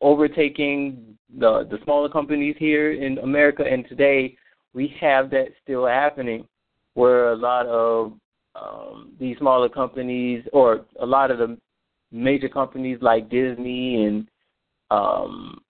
[0.00, 3.64] overtaking the the smaller companies here in America.
[3.64, 4.36] And today
[4.74, 6.46] we have that still happening,
[6.94, 8.12] where a lot of
[8.54, 11.58] um, these smaller companies, or a lot of the
[12.12, 14.28] major companies like Disney and
[14.90, 15.60] um,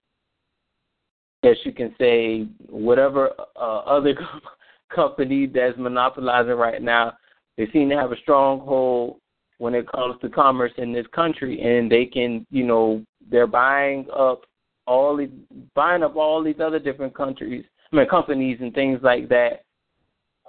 [1.44, 4.14] guess you can say whatever uh, other
[4.94, 7.14] company that's monopolizing right now.
[7.56, 9.18] They seem to have a stronghold
[9.58, 14.06] when it comes to commerce in this country, and they can, you know, they're buying
[14.14, 14.42] up
[14.86, 15.30] all these,
[15.74, 19.62] buying up all these other different countries, I mean, companies and things like that.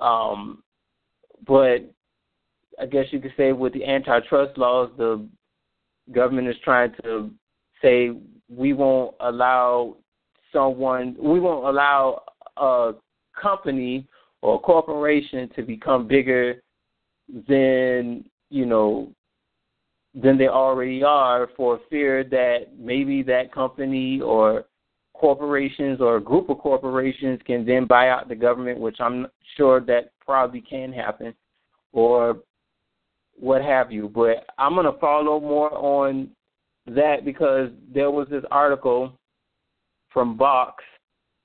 [0.02, 0.64] Um,
[1.48, 1.80] but
[2.80, 5.28] I guess you could say with the antitrust laws, the
[6.12, 7.32] government is trying to
[7.82, 8.12] say
[8.50, 9.98] we won't allow
[10.52, 12.22] someone, we won't allow
[12.58, 12.94] a
[13.40, 14.08] company
[14.42, 16.62] or a corporation to become bigger
[17.48, 19.12] than you know
[20.14, 24.66] than they already are for fear that maybe that company or
[25.14, 29.82] corporations or a group of corporations can then buy out the government, which I'm sure
[29.82, 31.34] that probably can happen,
[31.94, 32.40] or
[33.38, 34.10] what have you.
[34.10, 36.30] But I'm going to follow more on
[36.88, 39.18] that because there was this article
[40.10, 40.84] from Vox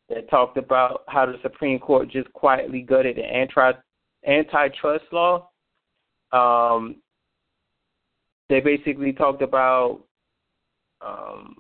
[0.09, 3.73] that talked about how the Supreme Court just quietly gutted the anti
[4.27, 5.49] antitrust law.
[6.33, 6.97] Um,
[8.49, 10.01] they basically talked about
[11.01, 11.57] um,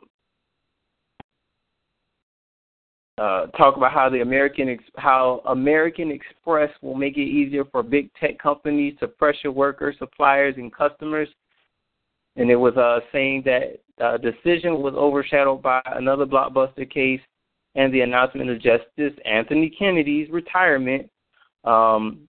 [3.21, 8.11] uh, talk about how the American how American Express will make it easier for big
[8.15, 11.29] tech companies to pressure workers, suppliers, and customers.
[12.37, 17.21] And it was uh, saying that uh, decision was overshadowed by another blockbuster case
[17.75, 21.11] and the announcement of Justice Anthony Kennedy's retirement.
[21.65, 22.21] Um,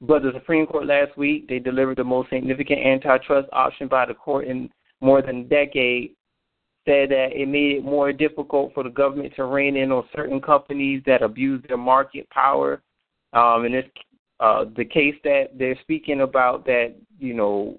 [0.00, 4.14] but the Supreme Court last week they delivered the most significant antitrust option by the
[4.14, 4.70] court in
[5.02, 6.14] more than a decade
[6.84, 10.40] said that it made it more difficult for the government to rein in on certain
[10.40, 12.82] companies that abuse their market power.
[13.32, 13.84] Um, and this,
[14.40, 17.78] uh, the case that they're speaking about that you know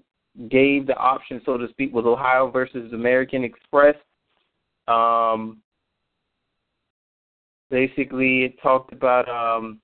[0.49, 3.95] gave the option, so to speak, was Ohio versus American Express.
[4.87, 5.61] Um,
[7.69, 9.79] basically, it talked about um,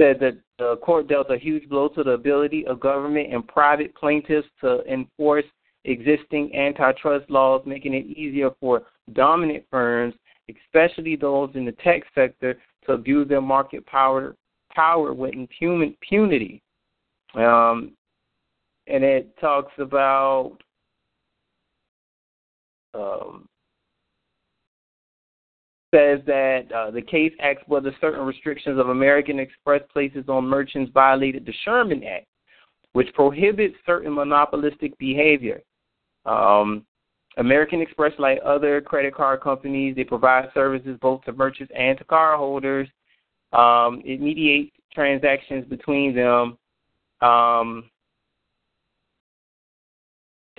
[0.00, 3.94] said that the court dealt a huge blow to the ability of government and private
[3.94, 5.44] plaintiffs to enforce
[5.84, 10.14] existing antitrust laws, making it easier for dominant firms,
[10.48, 14.36] especially those in the tech sector, to abuse their market power
[14.74, 16.62] power with impunity.
[17.34, 17.92] Um,
[18.86, 20.58] and it talks about
[22.94, 23.48] um,
[25.94, 30.90] says that uh, the case asks whether certain restrictions of American Express places on merchants
[30.92, 32.26] violated the Sherman Act,
[32.92, 35.62] which prohibits certain monopolistic behavior.
[36.26, 36.84] Um,
[37.36, 42.04] American Express, like other credit card companies, they provide services both to merchants and to
[42.04, 42.88] cardholders.
[43.52, 46.58] Um, it mediates transactions between them.
[47.20, 47.90] Um,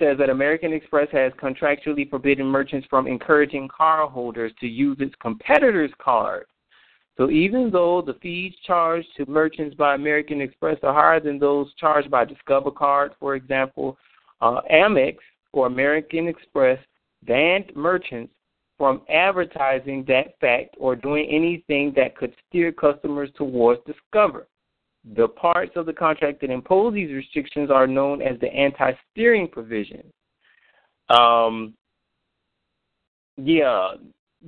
[0.00, 5.92] says that American Express has contractually forbidden merchants from encouraging cardholders to use its competitors'
[6.02, 6.48] cards.
[7.16, 11.72] So even though the fees charged to merchants by American Express are higher than those
[11.74, 13.98] charged by Discover Card, for example,
[14.40, 15.16] uh, Amex
[15.52, 16.78] or American Express
[17.24, 18.32] banned merchants
[18.78, 24.46] from advertising that fact or doing anything that could steer customers towards Discover.
[25.16, 30.02] The parts of the contract that impose these restrictions are known as the anti-steering provision.
[31.08, 31.74] Um,
[33.36, 33.94] yeah,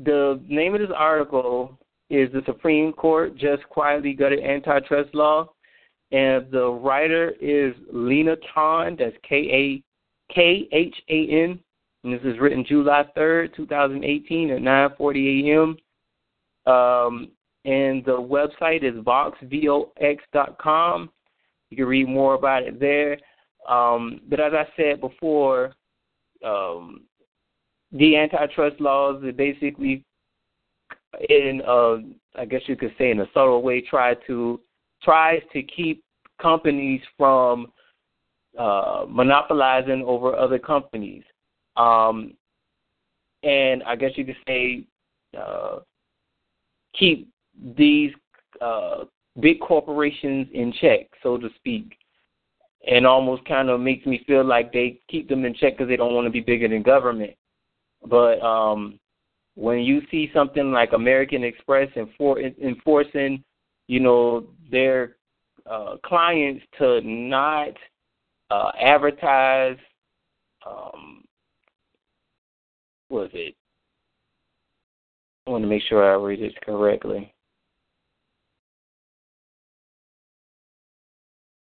[0.04, 1.78] the name of this article
[2.10, 5.50] is the Supreme Court just quietly gutted antitrust law,
[6.10, 8.96] and the writer is Lina Khan.
[8.98, 9.82] That's K A
[10.34, 11.60] K H A N,
[12.04, 15.76] and this is written July third, two thousand eighteen, at nine forty a.m.
[16.66, 17.28] Um,
[17.64, 21.10] and the website is voxvox.com.
[21.70, 23.18] You can read more about it there.
[23.68, 25.74] Um, but as I said before,
[26.44, 27.02] um,
[27.92, 30.04] the antitrust laws are basically,
[31.28, 31.98] in a,
[32.34, 34.60] I guess you could say, in a subtle way, try to
[35.02, 36.02] tries to keep
[36.40, 37.72] companies from
[38.58, 41.22] uh, monopolizing over other companies.
[41.76, 42.34] Um,
[43.42, 44.84] and I guess you could say
[45.38, 45.78] uh,
[46.98, 47.28] keep
[47.76, 48.12] these
[48.60, 49.04] uh,
[49.40, 51.96] big corporations in check, so to speak,
[52.86, 55.96] and almost kind of makes me feel like they keep them in check because they
[55.96, 57.32] don't want to be bigger than government.
[58.04, 58.98] But um,
[59.54, 63.42] when you see something like American Express enfor- enforcing,
[63.86, 65.16] you know, their
[65.70, 67.70] uh, clients to not
[68.52, 69.78] uh, advertise,
[70.66, 71.24] um,
[73.08, 73.54] was it?
[75.46, 77.32] I want to make sure I read this correctly.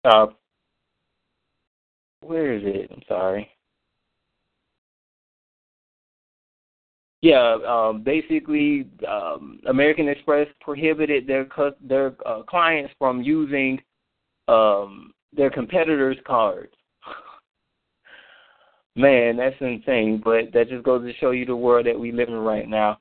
[0.05, 0.27] Uh,
[2.21, 2.91] where is it?
[2.93, 3.51] I'm sorry.
[7.23, 11.49] yeah, um, basically, um, American Express prohibited their
[11.81, 13.81] their uh, clients from using
[14.47, 16.73] um, their competitors' cards.
[18.97, 20.21] Man, that's insane.
[20.25, 22.99] But that just goes to show you the world that we live in right now,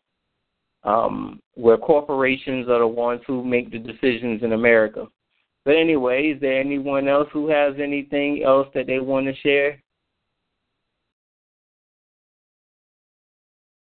[0.84, 5.08] um, where corporations are the ones who make the decisions in America.
[5.64, 9.82] But anyway, is there anyone else who has anything else that they want to share?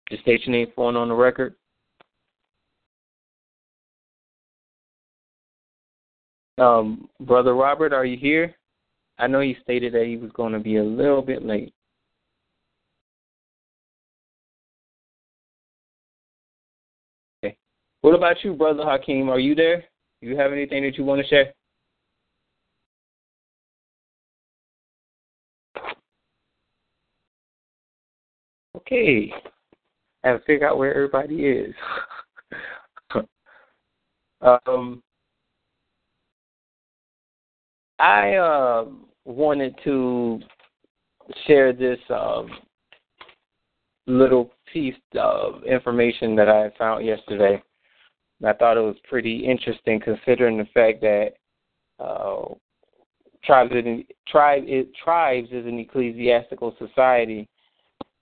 [0.09, 1.55] Just state your name for on the record.
[6.57, 8.55] Um, Brother Robert, are you here?
[9.19, 11.73] I know you stated that he was going to be a little bit late.
[17.43, 17.57] Okay.
[18.01, 19.29] What about you, Brother Hakeem?
[19.29, 19.83] Are you there?
[20.21, 21.53] Do you have anything that you want to share?
[28.75, 29.31] Okay.
[30.23, 31.75] I have to figure out where everybody is.
[34.41, 35.03] um,
[37.99, 38.85] I uh,
[39.25, 40.39] wanted to
[41.45, 42.49] share this um,
[44.05, 47.61] little piece of information that I found yesterday.
[48.45, 51.31] I thought it was pretty interesting considering the fact that
[51.99, 52.53] uh,
[53.43, 53.73] tribes,
[54.27, 57.47] tribe, it, tribes is an ecclesiastical society,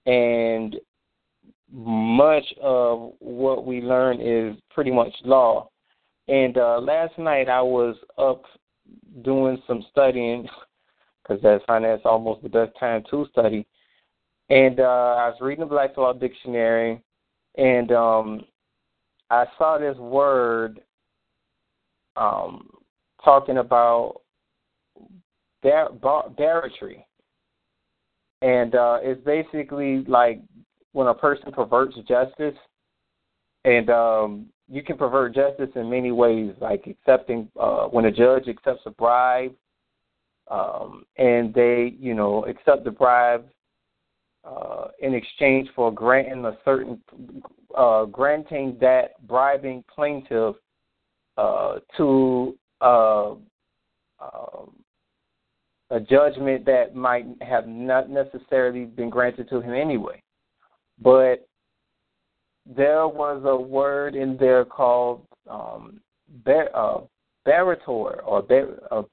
[0.05, 0.77] and
[1.71, 5.67] much of what we learn is pretty much law.
[6.27, 8.43] And uh, last night I was up
[9.23, 10.47] doing some studying
[11.23, 13.65] because that's that's almost the best time to study.
[14.49, 17.01] And uh, I was reading the Black Law Dictionary,
[17.57, 18.41] and um,
[19.31, 20.81] I saw this word
[22.15, 22.69] um,
[23.23, 24.21] talking about
[25.63, 27.05] bar- bar- barratry,
[28.41, 30.41] and uh, it's basically like
[30.91, 32.55] when a person perverts justice,
[33.63, 38.47] and um, you can pervert justice in many ways, like accepting uh, when a judge
[38.47, 39.53] accepts a bribe,
[40.49, 43.45] um, and they, you know, accept the bribe
[44.43, 47.01] uh, in exchange for granting a certain,
[47.75, 50.55] uh, granting that bribing plaintiff
[51.37, 53.31] uh, to uh,
[54.19, 54.71] um,
[55.89, 60.21] a judgment that might have not necessarily been granted to him anyway.
[61.01, 61.47] But
[62.65, 65.99] there was a word in there called um,
[66.43, 67.01] bar, uh,
[67.45, 69.03] barretor or bar, uh,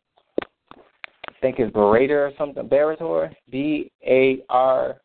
[0.80, 2.68] I think it's barretor or something.
[2.68, 4.96] Barretor, B A R.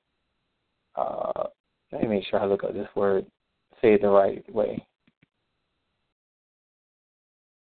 [0.95, 1.43] Uh,
[1.91, 3.25] let me make sure I look up this word,
[3.81, 4.83] say it the right way.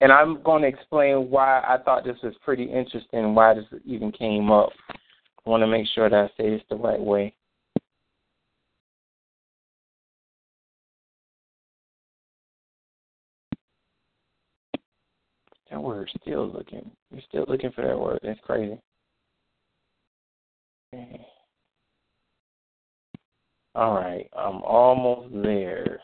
[0.02, 4.12] And I'm going to explain why I thought this was pretty interesting, why this even
[4.12, 4.70] came up.
[4.90, 7.34] I want to make sure that I say this the right way.
[15.70, 16.90] That word still looking.
[17.12, 18.20] You're still looking for that word.
[18.24, 18.80] That's crazy.
[23.76, 26.00] All right, I'm almost there.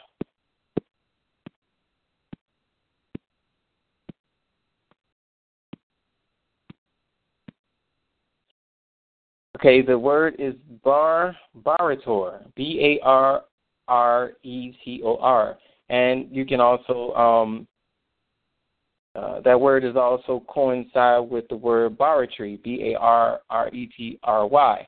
[9.57, 10.53] Okay, the word is
[10.83, 13.43] bar barretor, B A R
[13.87, 15.57] R E T O R,
[15.89, 17.67] and you can also um,
[19.15, 23.87] uh, that word is also coincide with the word barratry, B A R R E
[23.95, 24.87] T R Y.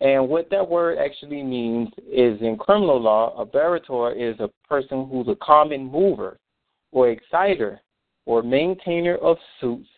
[0.00, 5.06] And what that word actually means is in criminal law, a barretor is a person
[5.10, 6.38] who's a common mover
[6.90, 7.80] or exciter
[8.24, 9.88] or maintainer of suits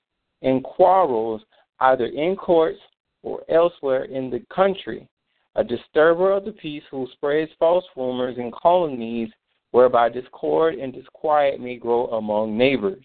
[0.42, 1.40] and quarrels
[1.80, 2.80] either in courts
[3.22, 5.08] or elsewhere in the country,
[5.54, 9.28] a disturber of the peace who spreads false rumors and calumnies
[9.70, 13.04] whereby discord and disquiet may grow among neighbors.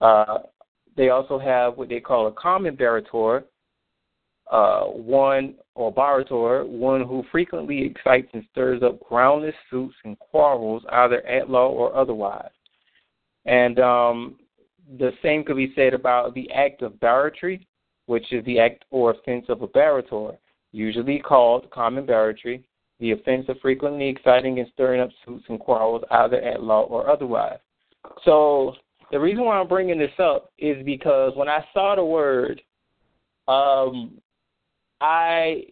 [0.00, 0.38] Uh,
[0.96, 3.44] they also have what they call a common barretor,
[4.50, 10.82] uh, one or barretor, one who frequently excites and stirs up groundless suits and quarrels,
[10.90, 12.50] either at law or otherwise.
[13.44, 14.36] And um,
[14.98, 17.66] the same could be said about the act of barratry,
[18.06, 20.36] which is the act or offense of a barretor,
[20.72, 22.62] usually called common barratry,
[23.00, 27.10] the offense of frequently exciting and stirring up suits and quarrels, either at law or
[27.10, 27.58] otherwise.
[28.24, 28.74] So
[29.10, 32.60] the reason why I'm bringing this up is because when I saw the word,
[33.48, 34.18] um,
[35.00, 35.64] I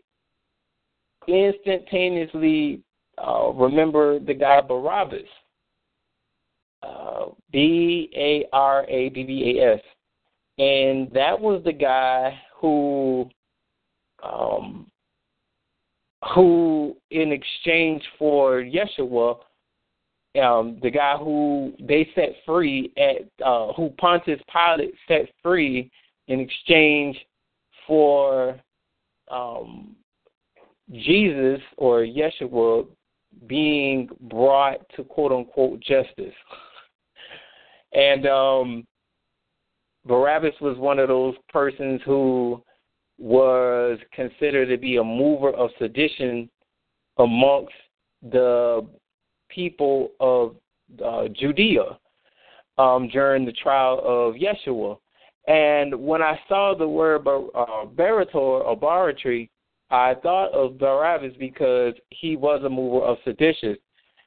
[1.27, 2.81] instantaneously
[3.19, 5.23] uh, remember the guy Barabbas,
[6.83, 9.81] uh, B A R A B B A S,
[10.59, 13.29] and that was the guy who,
[14.23, 14.87] um,
[16.35, 19.39] who in exchange for Yeshua,
[20.43, 25.91] um, the guy who they set free at uh, who Pontius Pilate set free
[26.29, 27.17] in exchange
[27.87, 28.59] for
[29.31, 29.95] um,
[30.91, 32.87] Jesus or Yeshua
[33.47, 36.35] being brought to quote unquote justice.
[37.93, 38.87] and um,
[40.05, 42.63] Barabbas was one of those persons who
[43.19, 46.51] was considered to be a mover of sedition
[47.19, 47.73] amongst
[48.31, 48.87] the
[49.55, 50.57] people of
[51.05, 51.99] uh, Judea
[52.79, 54.99] um, during the trial of Yeshua.
[55.47, 59.51] And when I saw the word bar- uh, Barretor or Barratry,
[59.91, 63.77] I thought of Barabbas because he was a mover of seditious.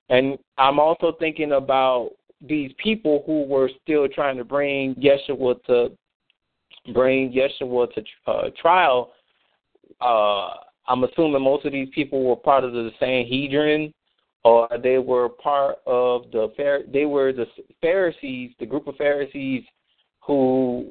[0.09, 2.11] And I'm also thinking about
[2.41, 5.91] these people who were still trying to bring Yeshua to
[6.93, 9.11] bring Yeshua to uh, trial.
[9.99, 10.49] Uh,
[10.87, 13.93] I'm assuming most of these people were part of the Sanhedrin,
[14.47, 16.47] or they were part of the
[16.93, 17.45] they were the
[17.81, 19.63] Pharisees, the group of Pharisees
[20.21, 20.89] who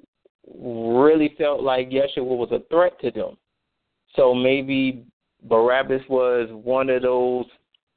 [0.54, 3.38] really felt like Yeshua was a threat to them.
[4.14, 5.07] So maybe
[5.44, 7.46] Barabbas was one of those.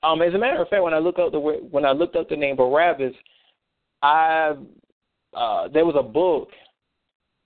[0.02, 2.30] Um, as a matter of fact, when I look up the when I looked up
[2.30, 3.14] the name Barabbas,
[4.02, 4.56] I
[5.34, 6.52] uh, there was a book.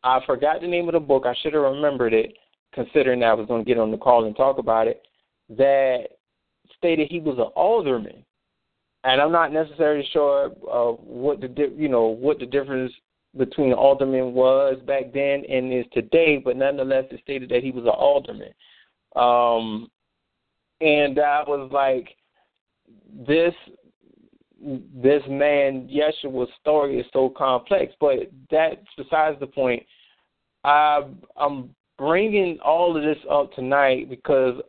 [0.04, 1.24] I forgot the name of the book.
[1.26, 2.36] I should have remembered it,
[2.76, 5.02] considering I was going to get on the call and talk about it.
[5.50, 6.10] That
[6.84, 8.26] stated he was an alderman,
[9.06, 12.92] and I'm not necessarily sure uh, what the you know what the difference
[13.38, 17.86] between alderman was back then and is today, but nonetheless, it stated that he was
[17.86, 18.54] an alderman.
[19.16, 19.90] Um,
[20.82, 22.10] and I was like,
[23.28, 23.54] this
[24.96, 29.84] this man Yeshua's story is so complex, but that's besides the point.
[30.64, 31.02] I
[31.38, 34.62] I'm bringing all of this up tonight because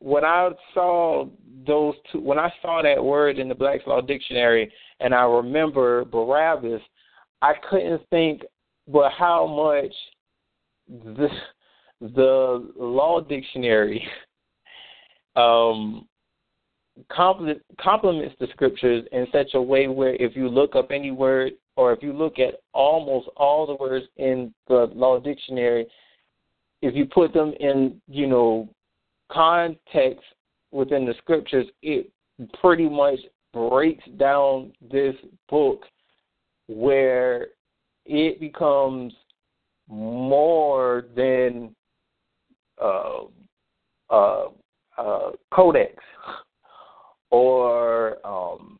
[0.00, 1.26] when I saw
[1.66, 6.04] those two, when I saw that word in the Black's Law Dictionary, and I remember
[6.04, 6.80] Barabbas,
[7.42, 8.42] I couldn't think
[8.88, 9.94] but how much
[11.16, 11.28] the
[12.00, 14.06] the law dictionary
[15.36, 16.06] um
[17.08, 21.92] complements the scriptures in such a way where if you look up any word or
[21.92, 25.86] if you look at almost all the words in the law dictionary
[26.82, 28.68] if you put them in you know
[29.32, 30.24] context
[30.72, 32.10] within the scriptures it
[32.60, 33.18] pretty much
[33.52, 35.14] breaks down this
[35.48, 35.82] book
[36.68, 37.48] where
[38.06, 39.12] it becomes
[39.88, 41.74] more than
[42.80, 43.24] uh,
[44.08, 44.44] uh,
[44.96, 45.94] uh, codex
[47.30, 48.78] or um,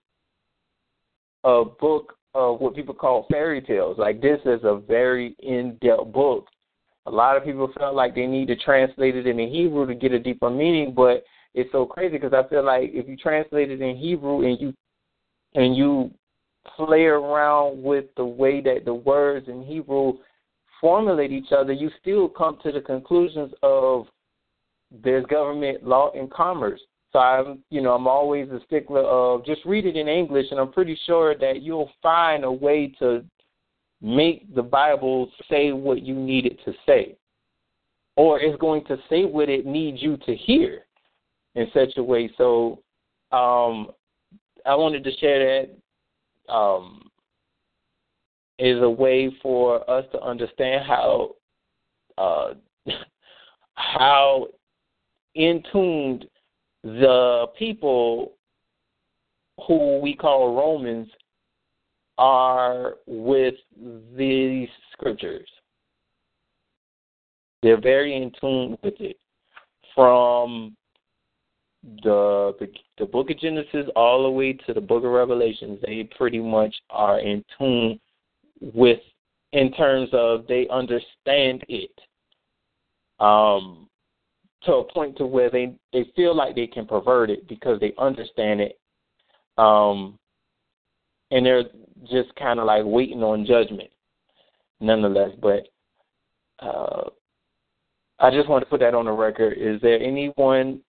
[1.44, 3.98] a book of what people call fairy tales.
[3.98, 6.46] Like this is a very in-depth book.
[7.06, 10.12] A lot of people felt like they need to translate it into Hebrew to get
[10.12, 11.24] a deeper meaning, but
[11.54, 14.74] it's so crazy because I feel like if you translate it in Hebrew and you
[15.54, 16.10] and you
[16.76, 20.14] play around with the way that the words in Hebrew
[20.80, 24.06] formulate each other, you still come to the conclusions of
[25.02, 26.80] there's government, law, and commerce.
[27.12, 30.60] So I'm, you know, I'm always a stickler of just read it in English, and
[30.60, 33.24] I'm pretty sure that you'll find a way to
[34.02, 37.16] make the Bible say what you need it to say,
[38.16, 40.86] or it's going to say what it needs you to hear
[41.54, 42.30] in such a way.
[42.38, 42.82] So,
[43.32, 43.90] um,
[44.66, 45.66] I wanted to share
[46.46, 47.10] that um,
[48.58, 51.34] is a way for us to understand how
[52.18, 52.54] uh,
[53.74, 54.48] how
[55.34, 56.26] in tuned
[56.82, 58.32] the people
[59.66, 61.08] who we call Romans
[62.20, 63.54] are with
[64.14, 65.48] these scriptures.
[67.62, 69.16] They're very in tune with it.
[69.94, 70.76] From
[72.02, 72.68] the, the
[72.98, 76.74] the book of Genesis all the way to the book of Revelations, they pretty much
[76.90, 77.98] are in tune
[78.60, 79.00] with
[79.52, 81.90] in terms of they understand it.
[83.18, 83.88] Um
[84.64, 87.94] to a point to where they they feel like they can pervert it because they
[87.98, 88.78] understand it
[89.56, 90.18] um
[91.30, 91.64] and they're
[92.10, 93.90] just kind of like waiting on judgment
[94.80, 95.68] nonetheless but
[96.60, 97.08] uh
[98.20, 99.56] I just want to put that on the record.
[99.58, 100.80] Is there anyone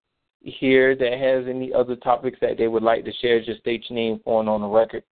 [0.41, 3.41] here that has any other topics that they would like to share?
[3.41, 5.03] Just state your name on on the record.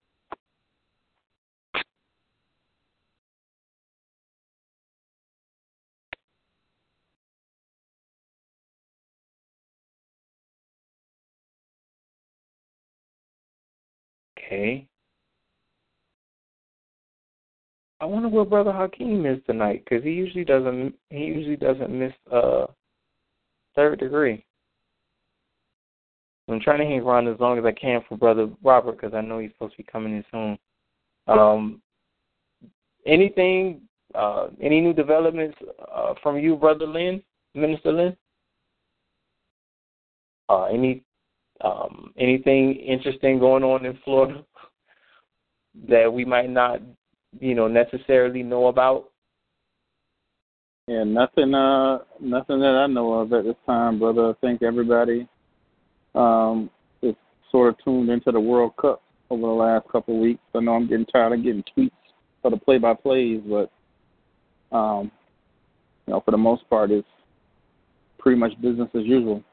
[14.37, 14.87] Okay.
[18.01, 20.93] I wonder where Brother Hakeem is tonight, because he usually doesn't.
[21.09, 22.65] He usually doesn't miss uh
[23.75, 24.43] third degree.
[26.49, 29.21] I'm trying to hang around as long as I can for Brother Robert because I
[29.21, 30.57] know he's supposed to be coming in soon.
[31.27, 31.81] Um,
[33.05, 33.81] anything,
[34.15, 35.57] uh, any new developments
[35.93, 37.21] uh, from you, Brother Lynn,
[37.53, 38.17] Minister Lynn?
[40.49, 41.03] Uh, any
[41.61, 44.43] um, anything interesting going on in Florida
[45.87, 46.81] that we might not,
[47.39, 49.09] you know, necessarily know about?
[50.87, 51.53] Yeah, nothing.
[51.53, 54.29] Uh, nothing that I know of at this time, brother.
[54.29, 55.27] I think everybody
[56.15, 56.69] um,
[57.01, 57.15] is
[57.51, 60.41] sort of tuned into the World Cup over the last couple of weeks.
[60.55, 61.91] I know I'm getting tired of getting tweets
[62.41, 63.71] for the play-by-plays, but
[64.75, 65.11] um,
[66.07, 67.07] you know, for the most part, it's
[68.17, 69.43] pretty much business as usual.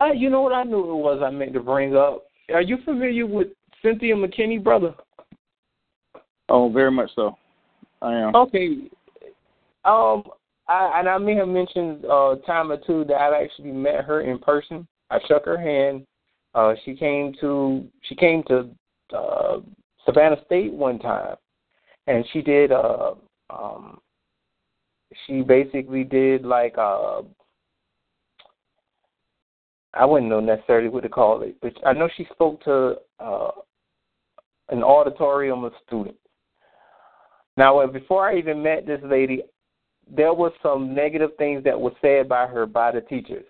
[0.00, 2.24] Uh, you know what I knew it was I meant to bring up.
[2.52, 3.48] Are you familiar with
[3.82, 4.94] Cynthia McKinney, brother?
[6.52, 7.36] Oh, very much so.
[8.02, 8.36] I am.
[8.36, 8.90] Okay.
[9.86, 10.22] Um,
[10.68, 14.20] I and I may have mentioned uh, time or two that I've actually met her
[14.20, 14.86] in person.
[15.10, 16.06] I shook her hand.
[16.54, 18.68] Uh, she came to she came to
[19.16, 19.60] uh,
[20.04, 21.36] Savannah State one time,
[22.06, 22.70] and she did.
[22.70, 23.14] Uh,
[23.48, 23.98] um,
[25.26, 27.22] she basically did like uh,
[29.94, 33.50] I wouldn't know necessarily what to call it, but I know she spoke to uh,
[34.68, 36.18] an auditorium of students.
[37.56, 39.42] Now, uh, before I even met this lady,
[40.10, 43.44] there was some negative things that were said by her by the teachers.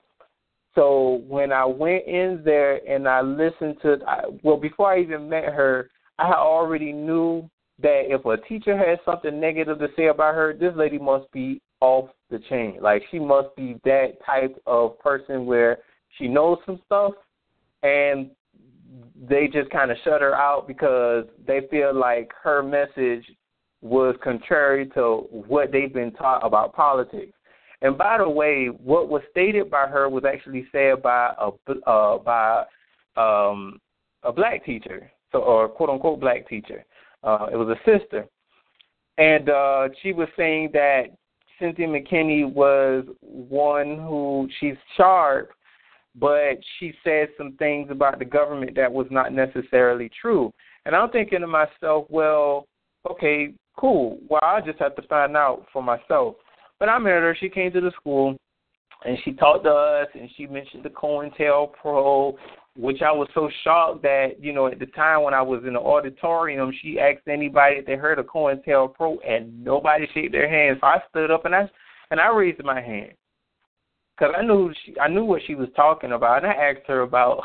[0.74, 5.28] So when I went in there and I listened to, I, well, before I even
[5.28, 7.48] met her, I already knew
[7.82, 11.60] that if a teacher had something negative to say about her, this lady must be
[11.80, 12.78] off the chain.
[12.80, 15.78] Like she must be that type of person where
[16.18, 17.12] she knows some stuff
[17.82, 18.30] and
[19.28, 23.24] they just kind of shut her out because they feel like her message
[23.82, 27.32] was contrary to what they've been taught about politics.
[27.82, 32.18] And by the way, what was stated by her was actually said by a uh,
[32.18, 32.64] by
[33.16, 33.80] um,
[34.22, 36.84] a black teacher, so or quote unquote black teacher.
[37.24, 38.24] Uh, it was a sister,
[39.18, 41.06] and uh, she was saying that
[41.58, 45.50] Cynthia McKinney was one who she's sharp,
[46.14, 50.52] but she said some things about the government that was not necessarily true.
[50.84, 52.66] And I'm thinking to myself, well,
[53.08, 54.18] okay, cool.
[54.28, 56.36] Well, I just have to find out for myself.
[56.78, 57.36] But I met her.
[57.38, 58.36] She came to the school,
[59.04, 62.34] and she talked to us, and she mentioned the COINTELPRO,
[62.76, 65.74] which I was so shocked that, you know, at the time when I was in
[65.74, 70.78] the auditorium, she asked anybody if they heard of COINTELPRO, and nobody shook their hands.
[70.80, 71.70] So I stood up and I
[72.10, 73.12] and I raised my hand
[74.16, 77.00] because I knew she, I knew what she was talking about, and I asked her
[77.00, 77.42] about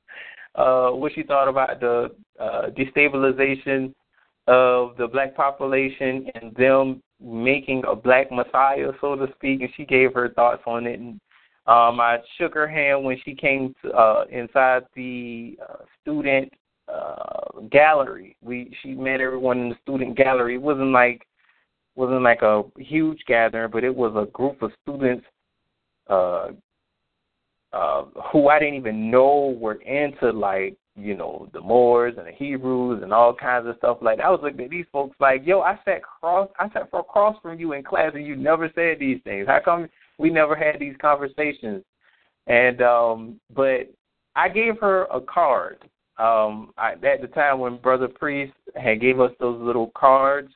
[0.54, 2.10] uh, what she thought about the
[2.40, 3.92] uh, destabilization
[4.46, 9.84] of the black population and them making a black messiah, so to speak, and she
[9.84, 11.00] gave her thoughts on it.
[11.00, 11.20] And
[11.66, 16.52] um, I shook her hand when she came to, uh, inside the uh, student
[16.88, 18.36] uh, gallery.
[18.42, 20.56] We she met everyone in the student gallery.
[20.56, 21.26] It wasn't like
[21.94, 25.24] wasn't like a huge gathering, but it was a group of students
[26.10, 26.48] uh,
[27.72, 32.32] uh, who I didn't even know were into like you know, the Moors and the
[32.32, 34.26] Hebrews and all kinds of stuff like that.
[34.26, 37.36] I was looking at these folks like, yo, I sat cross I sat for across
[37.42, 39.46] from you in class and you never said these things.
[39.48, 39.88] How come
[40.18, 41.82] we never had these conversations?
[42.46, 43.90] And um but
[44.36, 45.78] I gave her a card.
[46.18, 50.52] Um I at the time when Brother Priest had gave us those little cards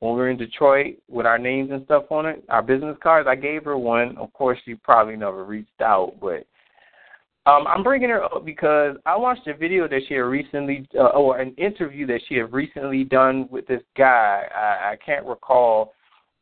[0.00, 3.28] when we were in Detroit with our names and stuff on it, our business cards,
[3.30, 4.18] I gave her one.
[4.18, 6.44] Of course she probably never reached out, but
[7.44, 11.08] um, I'm bringing her up because I watched a video that she had recently, uh,
[11.08, 14.44] or an interview that she had recently done with this guy.
[14.54, 15.92] I, I can't recall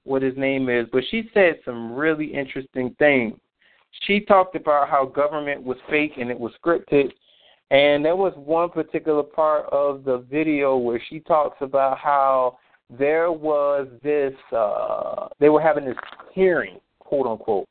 [0.04, 3.34] what his name is, but she said some really interesting things.
[4.02, 7.10] She talked about how government was fake and it was scripted,
[7.70, 12.58] and there was one particular part of the video where she talks about how
[12.90, 15.96] there was this, uh, they were having this
[16.34, 17.68] hearing, quote unquote,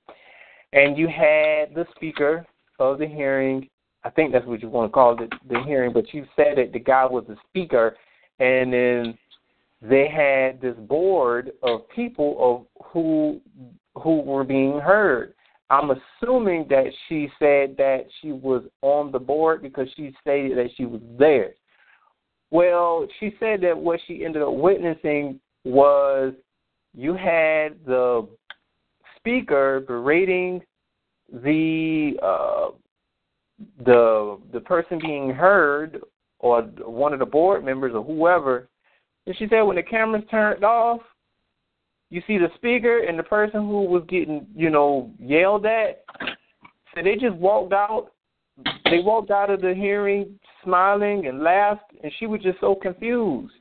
[0.73, 2.45] and you had the speaker
[2.79, 3.67] of the hearing.
[4.03, 5.93] I think that's what you want to call it, the hearing.
[5.93, 7.97] But you said that the guy was the speaker,
[8.39, 9.17] and then
[9.81, 13.41] they had this board of people of who
[13.95, 15.33] who were being heard.
[15.69, 20.69] I'm assuming that she said that she was on the board because she stated that
[20.75, 21.51] she was there.
[22.49, 26.33] Well, she said that what she ended up witnessing was
[26.95, 28.27] you had the
[29.17, 30.61] speaker berating
[31.31, 32.69] the uh,
[33.85, 36.01] the the person being heard
[36.39, 38.69] or one of the board members or whoever,
[39.25, 41.01] and she said when the cameras turned off,
[42.09, 46.03] you see the speaker and the person who was getting you know yelled at,
[46.95, 48.11] so they just walked out
[48.85, 53.53] they walked out of the hearing smiling and laughed, and she was just so confused.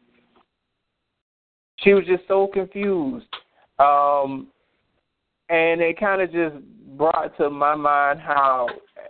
[1.80, 3.26] She was just so confused.
[3.78, 4.48] Um,
[5.48, 6.56] and it kind of just
[6.98, 8.66] brought to my mind how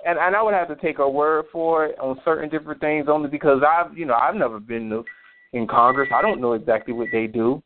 [0.06, 3.06] and and I would have to take her word for it on certain different things
[3.08, 5.04] only because I've you know I've never been to,
[5.52, 6.10] in Congress.
[6.14, 7.62] I don't know exactly what they do.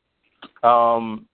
[0.62, 1.26] Um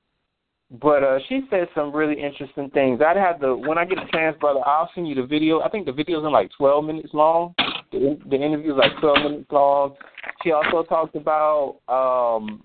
[0.80, 3.00] but uh she said some really interesting things.
[3.06, 5.60] I'd have to when I get a chance, brother, I'll send you the video.
[5.60, 7.54] I think the video's in like twelve minutes long.
[7.92, 9.94] The the interview's like twelve minutes long.
[10.42, 12.64] She also talked about um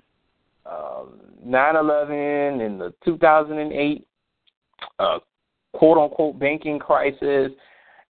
[0.66, 4.08] um, 9/11 and the 2008
[5.00, 5.20] uh,
[5.74, 7.52] quote unquote banking crisis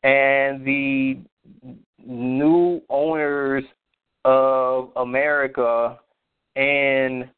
[0.03, 1.20] and the
[2.05, 3.64] new owners
[4.26, 5.97] of America
[6.55, 7.30] and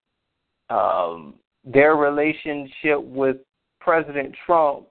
[0.70, 3.38] um, their relationship with
[3.80, 4.86] President Trump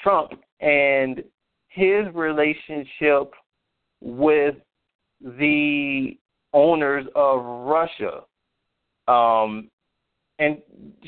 [0.00, 1.22] Trump and
[1.68, 3.32] his relationship
[4.00, 4.54] with
[5.20, 6.16] the
[6.52, 8.20] owners of Russia.
[9.08, 9.70] Um,
[10.38, 10.58] and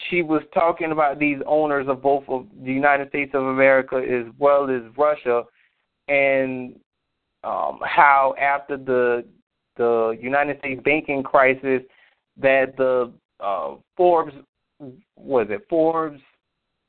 [0.09, 4.33] she was talking about these owners of both of the United States of America as
[4.39, 5.43] well as Russia,
[6.09, 6.77] and
[7.43, 9.25] um, how after the
[9.77, 11.83] the United States banking crisis,
[12.41, 14.33] that the uh, Forbes
[15.17, 16.21] was it Forbes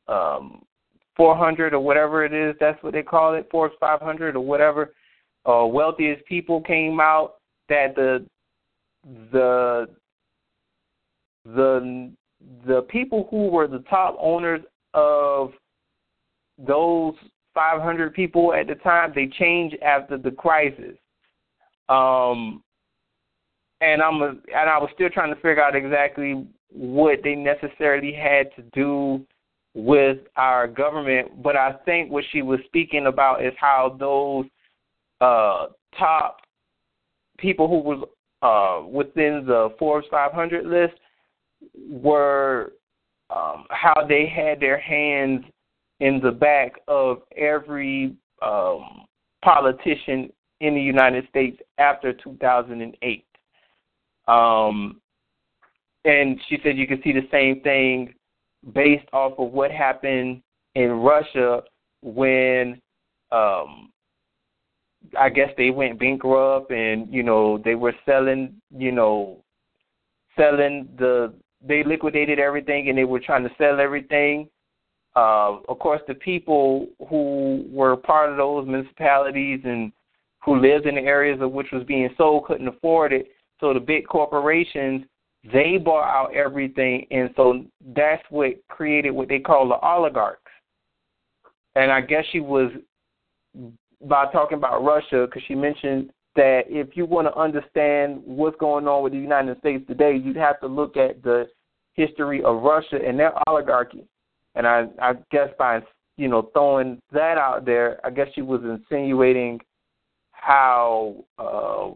[0.07, 0.63] um,
[1.15, 4.93] 400 or whatever it is, that's what they call it, Forbes 500 or whatever,
[5.45, 7.35] uh, wealthiest people came out
[7.69, 8.25] that the
[9.31, 9.87] the
[11.45, 12.11] the
[12.65, 14.61] the people who were the top owners
[14.93, 15.51] of
[16.57, 17.13] those
[17.53, 20.97] 500 people at the time they changed after the crisis.
[21.89, 22.63] Um
[23.79, 28.11] and i'm a, and i was still trying to figure out exactly what they necessarily
[28.11, 29.23] had to do
[29.73, 31.41] with our government.
[31.41, 34.45] But i think what she was speaking about is how those
[35.21, 35.67] uh
[35.97, 36.37] top
[37.37, 38.07] people who was
[38.41, 40.99] uh within the Forbes 500 list
[41.89, 42.73] were
[43.29, 45.43] um, how they had their hands
[45.99, 49.05] in the back of every um,
[49.43, 50.31] politician
[50.61, 53.25] in the United States after 2008.
[54.27, 55.01] Um,
[56.05, 58.13] and she said you can see the same thing
[58.73, 60.41] based off of what happened
[60.75, 61.61] in Russia
[62.01, 62.81] when
[63.31, 63.91] um
[65.17, 69.43] I guess they went bankrupt and you know they were selling you know
[70.37, 71.33] selling the
[71.67, 74.49] they liquidated everything and they were trying to sell everything.
[75.15, 79.91] Uh, of course, the people who were part of those municipalities and
[80.43, 83.27] who lived in the areas of which was being sold couldn't afford it.
[83.59, 85.03] So the big corporations
[85.53, 87.63] they bought out everything, and so
[87.95, 90.41] that's what created what they call the oligarchs.
[91.75, 92.71] And I guess she was
[94.01, 98.87] by talking about Russia because she mentioned that if you want to understand what's going
[98.87, 101.47] on with the United States today, you'd have to look at the
[101.97, 104.07] history of Russia and their oligarchy.
[104.55, 105.81] And I, I guess by
[106.15, 109.59] you know throwing that out there, I guess she was insinuating
[110.31, 111.91] how uh,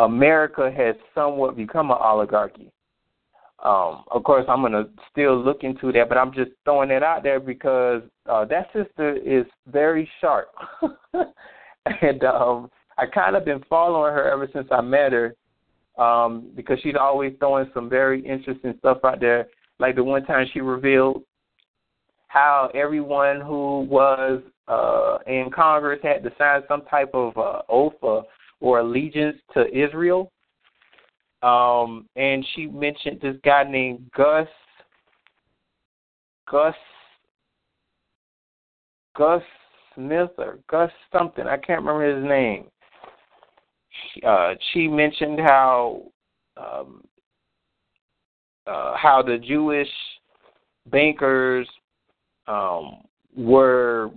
[0.00, 2.70] America has somewhat become an oligarchy.
[3.64, 7.02] Um, of course, I'm going to still look into that, but I'm just throwing it
[7.02, 10.48] out there because uh, that sister is very sharp,
[12.02, 15.34] and um, I kind of been following her ever since I met her
[15.98, 19.48] um, because she's always throwing some very interesting stuff out there.
[19.78, 21.22] Like the one time she revealed
[22.28, 27.94] how everyone who was uh, in Congress had to sign some type of uh, oath
[28.02, 28.24] or,
[28.60, 30.30] or allegiance to Israel.
[31.42, 34.48] Um, and she mentioned this guy named Gus
[36.50, 36.74] Gus
[39.16, 39.42] Gus
[39.94, 41.46] Smith or Gus something.
[41.46, 42.66] I can't remember his name
[44.26, 46.02] uh, she mentioned how
[46.56, 47.04] um,
[48.66, 49.88] uh, how the Jewish
[50.90, 51.66] bankers
[52.46, 53.02] um,
[53.36, 54.10] were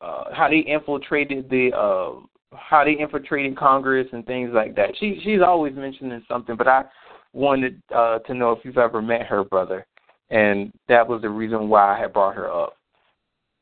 [0.00, 2.20] uh, how they infiltrated the uh,
[2.56, 4.90] how they infiltrated Congress and things like that.
[4.98, 6.84] She she's always mentioning something, but I
[7.32, 9.86] wanted uh, to know if you've ever met her brother,
[10.30, 12.74] and that was the reason why I had brought her up.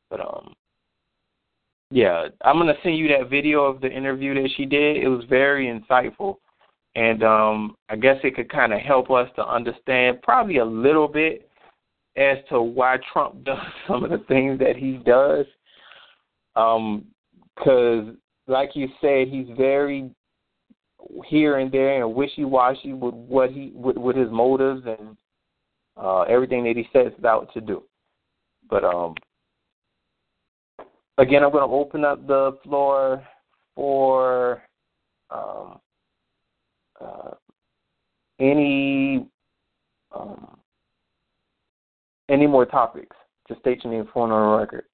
[0.09, 0.53] But um,
[1.91, 4.97] yeah, I'm gonna send you that video of the interview that she did.
[4.97, 6.37] It was very insightful,
[6.95, 11.07] and um, I guess it could kind of help us to understand probably a little
[11.07, 11.49] bit
[12.17, 13.57] as to why Trump does
[13.87, 15.45] some of the things that he does.
[16.55, 17.05] Um,
[17.55, 18.15] because,
[18.47, 20.11] like you said, he's very
[21.25, 25.15] here and there and wishy washy with what he with, with his motives and
[25.97, 27.83] uh, everything that he sets out to do.
[28.69, 29.15] But um,
[31.17, 33.25] Again, I'm going to open up the floor
[33.73, 34.61] for
[35.29, 35.79] um,
[36.99, 37.31] uh,
[38.39, 39.25] any
[40.13, 40.57] um,
[42.29, 43.15] any more topics.
[43.47, 44.85] Just state your name, phone, or record.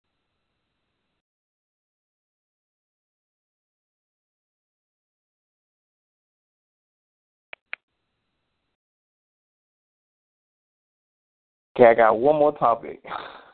[11.76, 13.01] Okay, I got one more topic.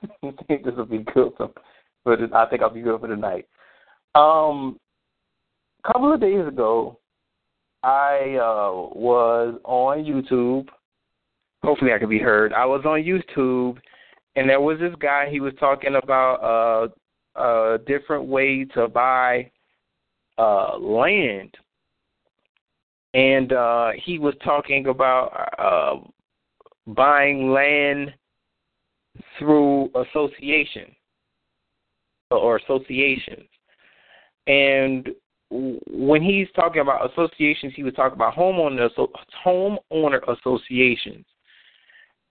[0.03, 1.31] I think this will be good
[2.07, 3.45] for the, I think I'll be good for tonight.
[4.15, 4.79] Um,
[5.83, 6.97] a couple of days ago,
[7.83, 10.69] I uh, was on YouTube.
[11.63, 12.53] Hopefully, I can be heard.
[12.53, 13.77] I was on YouTube,
[14.37, 15.27] and there was this guy.
[15.29, 16.89] He was talking about
[17.35, 19.51] uh, a different way to buy
[20.37, 21.55] uh, land,
[23.13, 26.07] and uh, he was talking about uh,
[26.93, 28.13] buying land
[29.37, 30.95] through association
[32.31, 33.47] or associations.
[34.47, 35.09] And
[35.49, 38.89] when he's talking about associations, he was talking about homeowner
[39.45, 41.25] homeowner associations.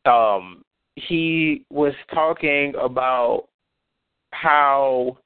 [0.05, 0.63] Um,
[0.97, 3.49] he was talking about
[4.33, 5.19] how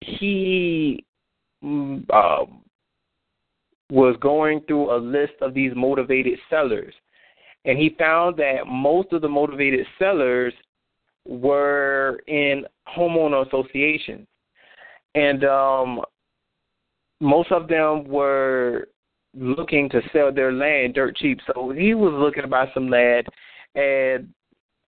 [0.00, 1.04] he
[1.62, 2.04] um,
[3.90, 6.94] was going through a list of these motivated sellers
[7.64, 10.54] and he found that most of the motivated sellers
[11.28, 12.64] were in
[12.96, 14.26] homeowner associations,
[15.14, 16.00] and um,
[17.20, 18.88] most of them were
[19.34, 21.38] looking to sell their land dirt cheap.
[21.46, 23.26] So he was looking to buy some land,
[23.74, 24.28] and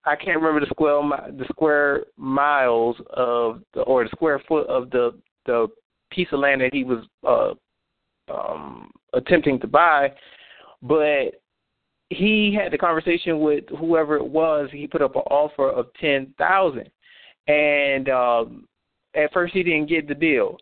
[0.05, 1.01] I can't remember the square
[1.37, 5.11] the square miles of the, or the square foot of the
[5.45, 5.67] the
[6.11, 7.53] piece of land that he was uh,
[8.33, 10.11] um, attempting to buy,
[10.81, 11.41] but
[12.09, 14.69] he had the conversation with whoever it was.
[14.71, 16.89] He put up an offer of ten thousand,
[17.47, 18.67] and um,
[19.15, 20.57] at first he didn't get the deal.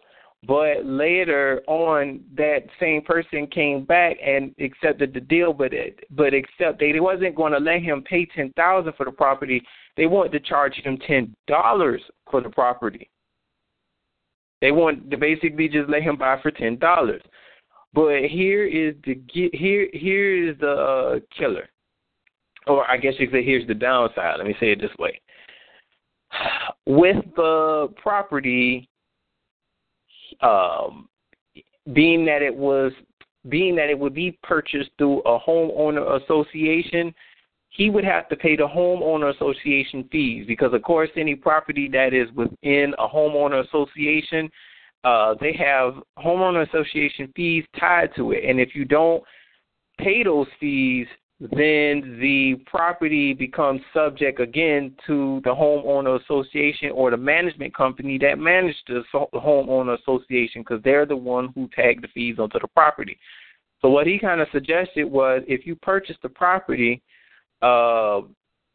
[0.45, 6.33] But later on, that same person came back and accepted the deal, but it, but
[6.33, 9.61] except they wasn't going to let him pay ten thousand for the property.
[9.95, 13.09] They wanted to charge him ten dollars for the property.
[14.61, 17.21] They want to basically just let him buy for ten dollars.
[17.97, 19.19] But here is the
[19.53, 21.67] here here is the uh, killer,
[22.67, 24.35] or I guess you could say here's the downside.
[24.37, 25.19] Let me say it this way:
[26.85, 28.87] with the property,
[30.41, 31.09] um,
[31.93, 32.91] being that it was
[33.49, 37.11] being that it would be purchased through a homeowner association,
[37.69, 42.13] he would have to pay the homeowner association fees because, of course, any property that
[42.13, 44.51] is within a homeowner association
[45.03, 49.23] uh, they have homeowner association fees tied to it, and if you don't
[49.99, 51.07] pay those fees,
[51.39, 58.39] then the property becomes subject again to the homeowner association or the management company that
[58.39, 63.17] managed the homeowner association because they're the one who tagged the fees onto the property.
[63.81, 67.03] So what he kind of suggested was if you purchase the property,
[67.61, 68.21] uh,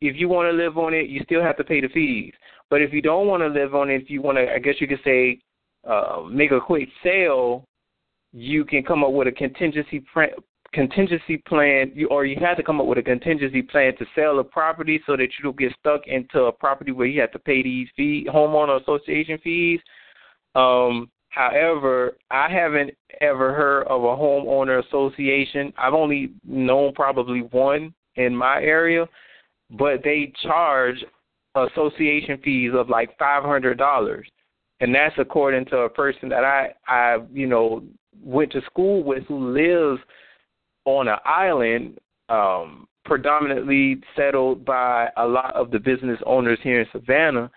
[0.01, 2.33] if you want to live on it, you still have to pay the fees.
[2.71, 4.77] But if you don't want to live on it, if you want to, I guess
[4.79, 5.41] you could say,
[5.89, 7.65] uh, make a quick sale,
[8.33, 10.31] you can come up with a contingency plan,
[10.73, 14.39] contingency plan, you, or you have to come up with a contingency plan to sell
[14.39, 17.39] a property so that you don't get stuck into a property where you have to
[17.39, 19.81] pay these fee homeowner association fees.
[20.55, 25.73] Um, however, I haven't ever heard of a homeowner association.
[25.77, 29.07] I've only known probably one in my area,
[29.71, 31.05] but they charge
[31.55, 34.27] association fees of like five hundred dollars
[34.83, 37.83] and that's according to a person that I I you know
[38.21, 40.03] went to school with who lives
[40.85, 46.87] on an island um predominantly settled by a lot of the business owners here in
[46.93, 47.51] Savannah.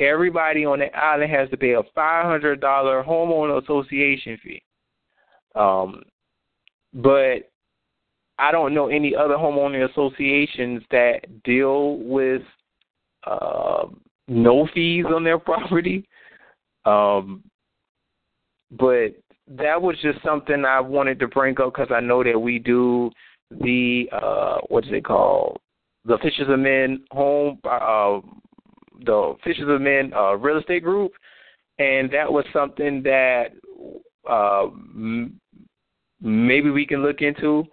[0.00, 4.62] Everybody on the island has to pay a five hundred dollar homeowner association fee.
[5.54, 6.02] Um
[6.92, 7.50] but
[8.36, 12.42] I don't know any other homeowner associations that deal with
[13.24, 13.86] uh,
[14.26, 16.08] no fees on their property.
[16.84, 17.42] Um,
[18.70, 19.08] but
[19.46, 23.10] that was just something I wanted to bring up because I know that we do
[23.50, 25.58] the uh, what is it called?
[26.04, 28.20] The Fishers of Men home, uh,
[29.04, 31.12] the Fishers of Men uh, real estate group,
[31.78, 33.52] and that was something that
[34.28, 35.40] uh, m-
[36.20, 37.64] maybe we can look into.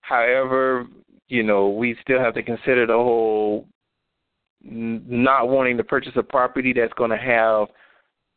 [0.00, 0.86] However,
[1.28, 3.66] you know, we still have to consider the whole
[4.60, 7.68] not wanting to purchase a property that's going to have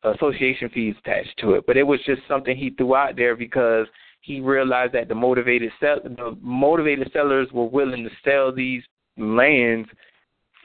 [0.04, 1.66] association fees attached to it.
[1.68, 3.88] But it was just something he threw out there because
[4.22, 8.84] he realized that the motivated sell- the motivated sellers were willing to sell these
[9.18, 9.90] lands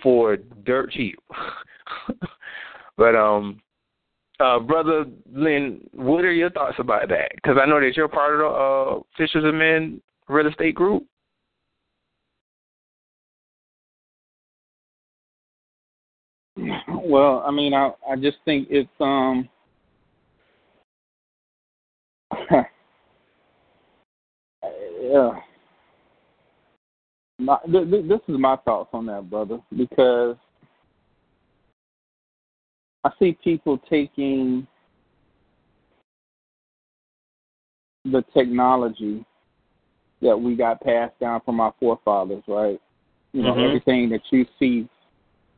[0.02, 1.18] for dirt cheap.
[2.96, 3.60] but um
[4.38, 7.30] uh, brother Lynn, what are your thoughts about that?
[7.36, 11.04] Because I know that you're part of the uh, Fishers of Men real estate group.
[16.88, 19.48] Well, I mean, I I just think it's um.
[25.00, 25.30] yeah.
[27.38, 30.36] My, th- th- this is my thoughts on that, brother, because
[33.04, 34.66] I see people taking
[38.04, 39.24] the technology
[40.22, 42.80] that we got passed down from our forefathers, right?
[43.32, 43.66] You know, Mhm.
[43.68, 44.88] everything that you see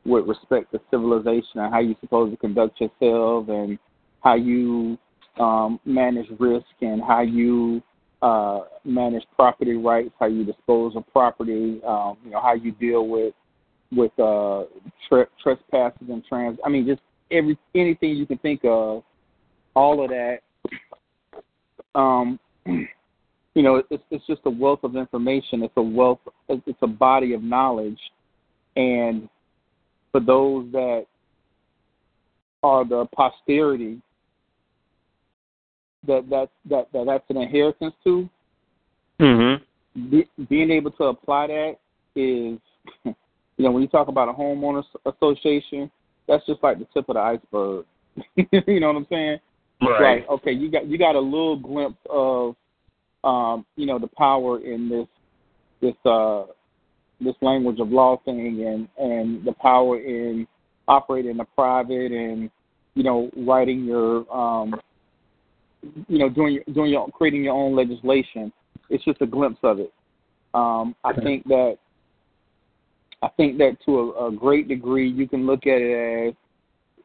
[0.08, 3.78] with respect to civilization and how you're supposed to conduct yourself and
[4.22, 4.98] how you
[5.38, 7.82] um, manage risk and how you
[8.22, 13.06] uh, manage property rights, how you dispose of property, um, you know, how you deal
[13.06, 13.34] with
[13.92, 14.64] with uh,
[15.08, 16.58] tre- trespasses and trans.
[16.64, 17.00] I mean, just
[17.30, 19.02] every anything you can think of,
[19.74, 20.38] all of that.
[21.94, 25.62] Um, you know, it's it's just a wealth of information.
[25.62, 26.20] It's a wealth.
[26.48, 28.00] It's a body of knowledge,
[28.76, 29.28] and
[30.12, 31.06] for those that
[32.62, 34.00] are the posterity
[36.06, 38.28] that that that, that that's an inheritance to,
[39.20, 40.10] Mm-hmm.
[40.10, 41.76] be, being able to apply that
[42.14, 42.58] is,
[43.04, 43.14] you
[43.58, 45.90] know, when you talk about a homeowners association,
[46.28, 47.84] that's just like the tip of the iceberg.
[48.66, 49.38] you know what I'm saying?
[49.80, 50.20] Right.
[50.20, 52.54] Like, okay, you got you got a little glimpse of,
[53.24, 55.06] um, you know, the power in this
[55.80, 56.44] this uh
[57.20, 60.46] this language of law thing and and the power in
[60.86, 62.50] operating the private and
[62.94, 64.74] you know writing your um
[66.08, 68.52] you know doing doing your creating your own legislation.
[68.90, 69.92] It's just a glimpse of it.
[70.54, 71.76] Um i think that
[73.22, 76.36] i think that to a, a great degree you can look at it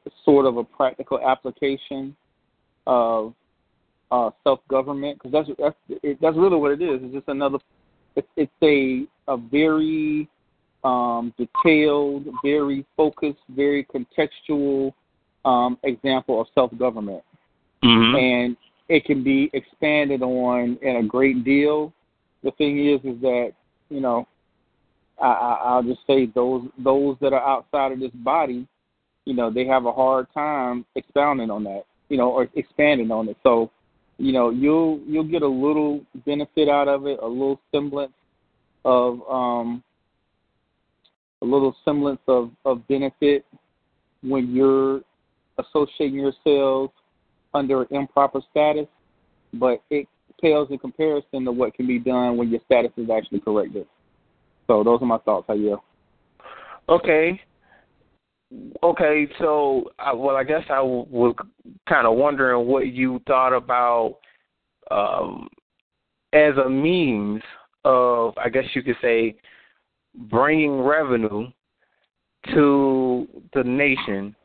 [0.05, 2.15] as sort of a practical application
[2.87, 3.33] of
[4.11, 6.99] uh self government because that's that's it, that's really what it is.
[7.03, 7.57] It's just another
[8.15, 10.27] it's it's a a very
[10.83, 14.93] um detailed very focused very contextual
[15.45, 17.23] um example of self government
[17.83, 18.15] Mm-hmm.
[18.15, 18.57] and
[18.87, 21.93] it can be expanded on in a great deal.
[22.43, 23.51] The thing is, is that
[23.89, 24.27] you know,
[25.21, 28.67] I, I, I'll just say those those that are outside of this body,
[29.25, 33.27] you know, they have a hard time expounding on that, you know, or expanding on
[33.27, 33.37] it.
[33.43, 33.69] So,
[34.23, 38.13] you know, you'll you'll get a little benefit out of it, a little semblance
[38.85, 39.83] of um,
[41.41, 43.45] a little semblance of of benefit
[44.21, 45.01] when you're
[45.59, 46.93] associating yourselves
[47.53, 48.87] under improper status,
[49.55, 50.07] but it
[50.41, 53.85] pales in comparison to what can be done when your status is actually corrected.
[54.67, 55.47] So those are my thoughts.
[55.49, 55.81] You?
[56.87, 57.41] Okay.
[58.83, 61.35] Okay, so I, well, I guess I w- was
[61.87, 64.17] kind of wondering what you thought about
[64.91, 65.47] um,
[66.33, 67.41] as a means
[67.85, 69.35] of, I guess you could say,
[70.15, 71.47] bringing revenue
[72.53, 74.35] to the nation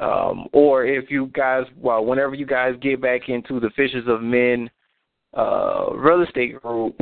[0.00, 4.22] um, or if you guys, well, whenever you guys get back into the Fishers of
[4.22, 4.70] Men
[5.36, 6.98] uh, real estate group,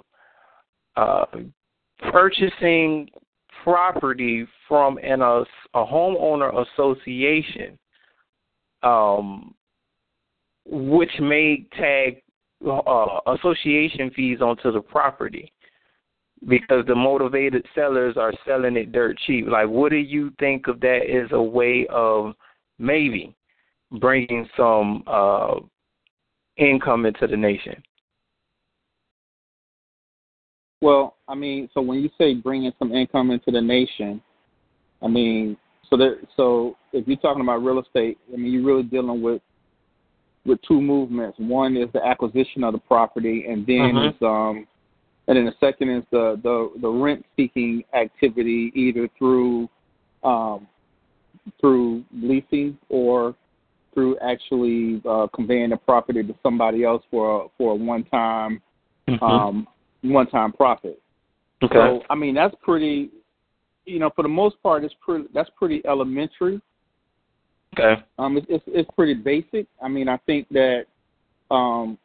[0.96, 1.24] uh,
[2.10, 3.08] purchasing
[3.68, 5.42] property from an a,
[5.74, 7.78] a homeowner association,
[8.82, 9.54] um,
[10.64, 12.22] which may tag
[12.66, 15.52] uh, association fees onto the property
[16.48, 19.46] because the motivated sellers are selling it dirt cheap.
[19.48, 22.34] Like, what do you think of that as a way of
[22.78, 23.34] maybe
[23.92, 25.54] bringing some uh,
[26.56, 27.82] income into the nation.
[30.80, 34.22] Well, I mean, so when you say bringing some income into the nation,
[35.02, 35.56] I mean,
[35.90, 39.42] so there, so if you're talking about real estate, I mean, you're really dealing with
[40.44, 41.38] with two movements.
[41.38, 44.14] One is the acquisition of the property, and then Mhm.
[44.14, 44.66] is um,
[45.26, 49.68] and then the second is the the the rent seeking activity, either through
[50.22, 50.66] um,
[51.60, 53.34] through leasing or
[53.94, 58.60] through actually uh, conveying the property to somebody else for a, for a one time
[59.22, 59.66] um,
[60.02, 61.00] one time profit.
[61.62, 61.74] okay.
[61.74, 63.10] So I mean that's pretty,
[63.84, 66.60] you know, for the most part, it's pretty that's pretty elementary.
[67.78, 68.02] okay.
[68.18, 69.66] Um, it's it's, it's pretty basic.
[69.82, 70.84] I mean, I think that,
[71.50, 71.98] um,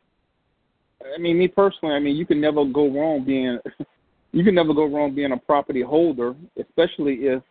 [1.16, 3.60] I mean, me personally, I mean, you can never go wrong being,
[4.32, 7.44] you can never go wrong being a property holder, especially if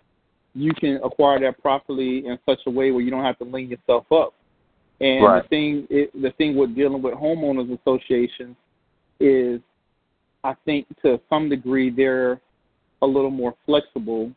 [0.55, 3.69] you can acquire that property in such a way where you don't have to lean
[3.71, 4.35] yourself up.
[5.01, 5.43] And Right.
[5.43, 8.57] the thing, it, the thing with dealing with homeowners associations
[9.19, 9.61] is,
[10.45, 12.41] I think to some degree they're
[13.01, 14.33] a little more flexible.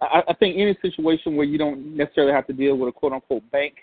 [0.00, 3.12] I, I think any situation where you don't necessarily have to deal with a quote
[3.12, 3.74] unquote bank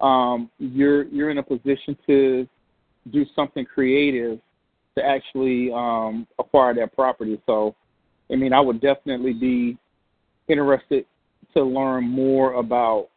[0.00, 2.46] um, you're you're in a position to
[3.12, 4.38] do something creative
[4.96, 7.40] to actually um, acquire that property.
[7.46, 7.74] So,
[8.30, 9.78] I mean, I would definitely be
[10.48, 11.06] interested
[11.54, 13.08] to learn more about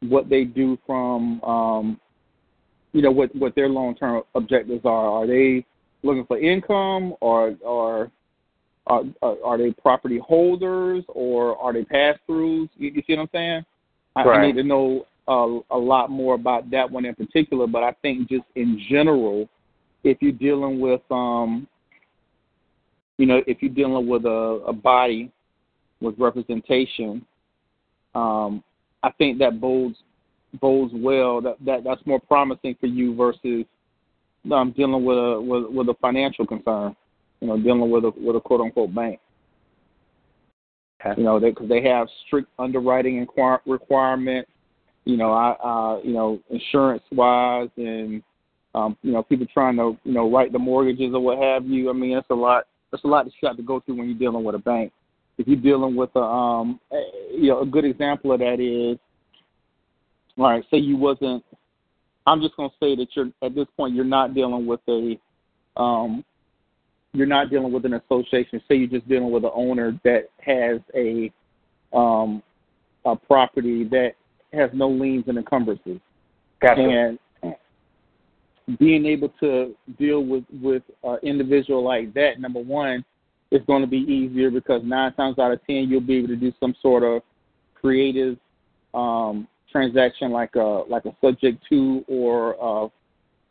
[0.00, 2.00] what they do from, um,
[2.92, 5.22] you know, what what their long term objectives are.
[5.22, 5.64] Are they
[6.06, 8.10] looking for income, or or
[8.86, 12.68] are, are they property holders, or are they pass throughs?
[12.76, 13.64] You, you see what I'm saying?
[14.14, 14.40] I, right.
[14.40, 17.92] I need to know a, a lot more about that one in particular, but I
[18.02, 19.48] think just in general,
[20.04, 21.66] if you're dealing with, um,
[23.18, 25.32] you know, if you're dealing with a, a body
[26.00, 27.26] with representation,
[28.14, 28.62] um,
[29.02, 29.96] I think that bodes
[30.60, 31.40] bodes well.
[31.40, 33.64] That, that that's more promising for you versus
[34.52, 36.96] um, dealing with a with, with a financial concern.
[37.40, 39.20] You know, dealing with a with a quote unquote bank.
[41.00, 41.20] Okay.
[41.20, 43.26] You know, because they, they have strict underwriting
[43.66, 44.50] requirements
[45.06, 48.22] you know, I, uh, you know, insurance wise and,
[48.74, 51.88] um, you know, people trying to, you know, write the mortgages or what have you.
[51.88, 54.08] I mean, that's a lot, that's a lot that you have to go through when
[54.08, 54.92] you're dealing with a bank.
[55.38, 56.80] If you're dealing with a, um,
[57.30, 58.98] you know, a good example of that is,
[60.36, 61.44] all right, say you wasn't,
[62.26, 65.18] I'm just going to say that you're, at this point, you're not dealing with a,
[65.80, 66.24] um,
[67.12, 68.60] you're not dealing with an association.
[68.68, 71.32] Say you're just dealing with an owner that has a,
[71.92, 72.42] um,
[73.04, 74.12] a property that
[74.52, 76.00] has no liens and encumbrances.
[76.60, 76.80] Gotcha.
[76.80, 77.18] And
[78.78, 83.04] being able to deal with with an individual like that, number one,
[83.52, 86.36] is going to be easier because nine times out of ten you'll be able to
[86.36, 87.22] do some sort of
[87.74, 88.36] creative
[88.92, 92.88] um, transaction like a like a subject to or a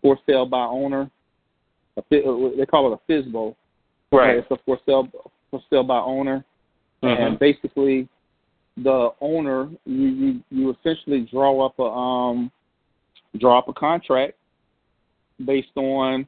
[0.02, 1.10] for sale by owner.
[1.98, 3.56] A, they call it a FSBO.
[4.12, 4.38] Right.
[4.38, 5.08] It's a for sale
[5.52, 6.44] for sale by owner,
[7.04, 7.24] mm-hmm.
[7.24, 8.08] and basically
[8.78, 12.52] the owner, you, you you essentially draw up a um
[13.40, 14.34] draw up a contract
[15.46, 16.28] based on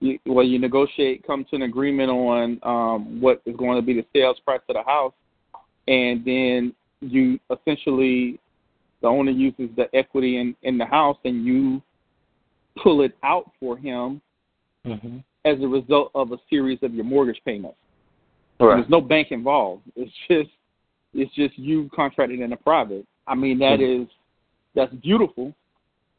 [0.00, 3.94] you, well you negotiate come to an agreement on um what is going to be
[3.94, 5.14] the sales price of the house
[5.86, 8.38] and then you essentially
[9.06, 11.80] the owner uses the equity in in the house and you
[12.82, 14.20] pull it out for him
[14.84, 15.18] mm-hmm.
[15.44, 17.78] as a result of a series of your mortgage payments.
[18.58, 18.78] Right.
[18.78, 19.84] There's no bank involved.
[19.94, 20.50] It's just
[21.14, 23.06] it's just you contracted in a private.
[23.28, 24.02] I mean, that mm-hmm.
[24.02, 24.08] is
[24.74, 25.54] that's beautiful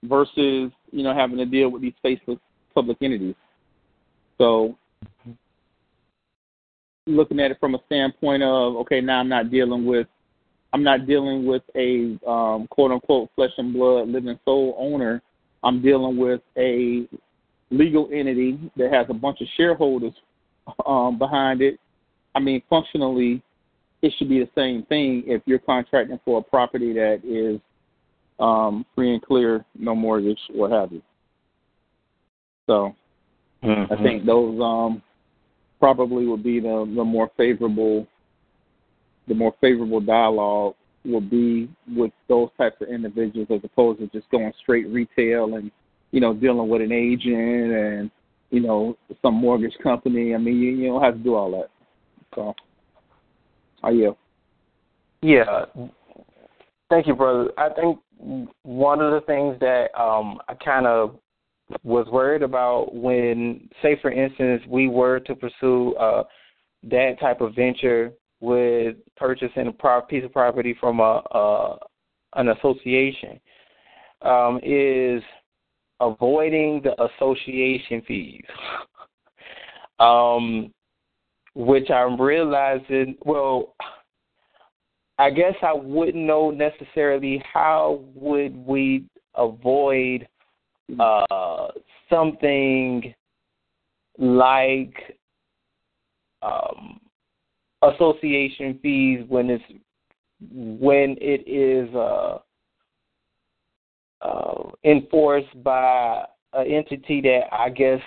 [0.05, 2.39] versus you know having to deal with these faceless
[2.73, 3.35] public entities.
[4.38, 4.77] So
[7.05, 10.07] looking at it from a standpoint of okay, now I'm not dealing with
[10.74, 15.22] I'm not dealing with a um, quote unquote flesh and blood living soul owner.
[15.63, 17.07] I'm dealing with a
[17.72, 20.13] legal entity that has a bunch of shareholders
[20.86, 21.80] um, behind it.
[22.36, 23.41] I mean, functionally,
[24.01, 27.59] it should be the same thing if you're contracting for a property that is
[28.39, 31.01] um, free and clear, no mortgage, what have you.
[32.68, 32.93] So
[33.63, 33.91] mm-hmm.
[33.91, 35.01] I think those um,
[35.80, 38.07] probably would be the, the more favorable
[39.28, 40.75] the more favorable dialogue
[41.05, 45.71] will be with those types of individuals as opposed to just going straight retail and
[46.11, 48.11] you know dealing with an agent and
[48.49, 50.34] you know some mortgage company.
[50.34, 51.69] I mean you, you don't have to do all that.
[52.36, 52.53] So.
[53.84, 54.17] Are you?
[55.21, 55.65] Yeah.
[56.89, 57.51] Thank you, brother.
[57.57, 57.99] I think
[58.63, 61.17] one of the things that um, I kind of
[61.84, 66.23] was worried about when, say, for instance, we were to pursue uh,
[66.84, 71.77] that type of venture with purchasing a piece of property from a, a
[72.35, 73.39] an association,
[74.22, 75.23] um, is
[75.99, 78.43] avoiding the association fees.
[79.99, 80.72] um,
[81.55, 83.73] which I'm realizing, well,
[85.18, 90.27] I guess I wouldn't know necessarily how would we avoid
[90.99, 91.68] uh,
[92.09, 93.14] something
[94.19, 95.18] like
[96.43, 96.99] um,
[97.81, 99.63] association fees when it's
[100.49, 102.37] when it is uh,
[104.21, 108.01] uh, enforced by an entity that I guess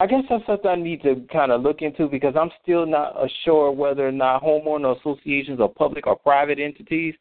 [0.00, 3.14] I guess that's something I need to kind of look into because I'm still not
[3.44, 7.14] sure whether or not homeowner associations are public or private entities.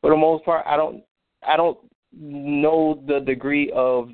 [0.00, 1.02] For the most part, I don't
[1.46, 1.78] I don't
[2.12, 4.10] know the degree of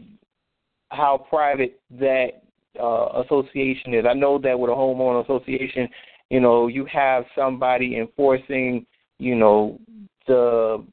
[0.88, 2.42] how private that
[2.78, 4.04] uh, association is.
[4.08, 5.88] I know that with a homeowner association,
[6.28, 8.86] you know, you have somebody enforcing,
[9.18, 9.78] you know,
[10.26, 10.84] the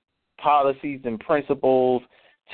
[0.41, 2.01] policies and principles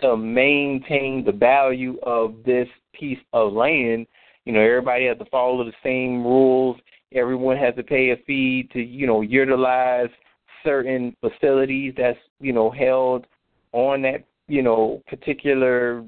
[0.01, 4.07] to maintain the value of this piece of land
[4.45, 6.77] you know, everybody has to follow the same rules.
[7.13, 10.09] Everyone has to pay a fee to, you know, utilize
[10.65, 13.25] certain facilities that's, you know, held
[13.71, 16.05] on that you know particular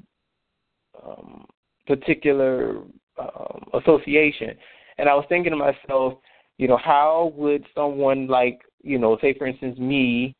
[1.04, 1.44] um,
[1.86, 2.80] particular
[3.18, 4.50] um, association,
[4.98, 6.14] and I was thinking to myself,
[6.58, 10.34] you know, how would someone like you know, say for instance me,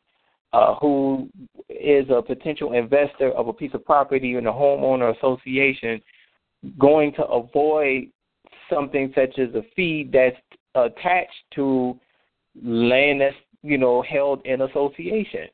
[0.53, 1.29] uh, who
[1.69, 6.01] is a potential investor of a piece of property in a homeowner association,
[6.79, 8.05] going to avoid
[8.73, 10.37] something such as a fee that's
[10.75, 11.99] attached to
[12.63, 15.49] land that's you know held in association.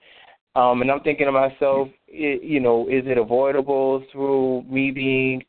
[0.54, 5.42] Um, and I'm thinking to myself, it, you know, is it avoidable through me being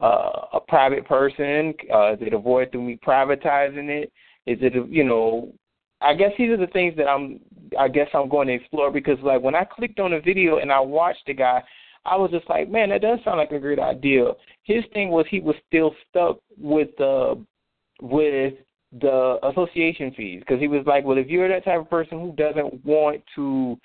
[0.00, 1.74] uh, a private person?
[1.92, 4.12] Uh, is it avoided through me privatizing it?
[4.46, 5.52] Is it, you know,
[6.00, 7.40] I guess these are the things that I'm,
[7.78, 10.72] I guess I'm going to explore because, like, when I clicked on the video and
[10.72, 11.62] I watched the guy,
[12.06, 14.32] I was just like, man, that does sound like a great idea.
[14.62, 17.44] His thing was he was still stuck with the,
[18.00, 18.54] with
[18.98, 22.32] the association fees because he was like, well, if you're that type of person who
[22.32, 23.78] doesn't want to,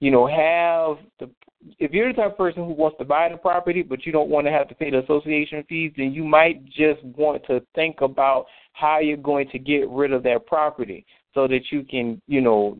[0.00, 1.30] you know, have the
[1.78, 4.30] if you're the type of person who wants to buy the property but you don't
[4.30, 8.00] want to have to pay the association fees, then you might just want to think
[8.00, 11.04] about how you're going to get rid of that property
[11.34, 12.76] so that you can, you know,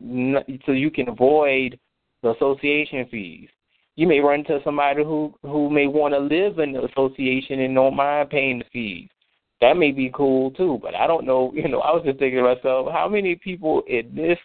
[0.65, 1.79] so you can avoid
[2.23, 3.49] the association fees.
[3.95, 7.75] You may run into somebody who who may want to live in the association and
[7.75, 9.09] don't mind paying the fees
[9.61, 10.79] that may be cool too.
[10.81, 11.53] But I don't know.
[11.61, 14.37] You know, I was just thinking to myself, how many people in this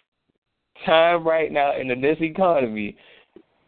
[0.85, 2.95] time right now in this economy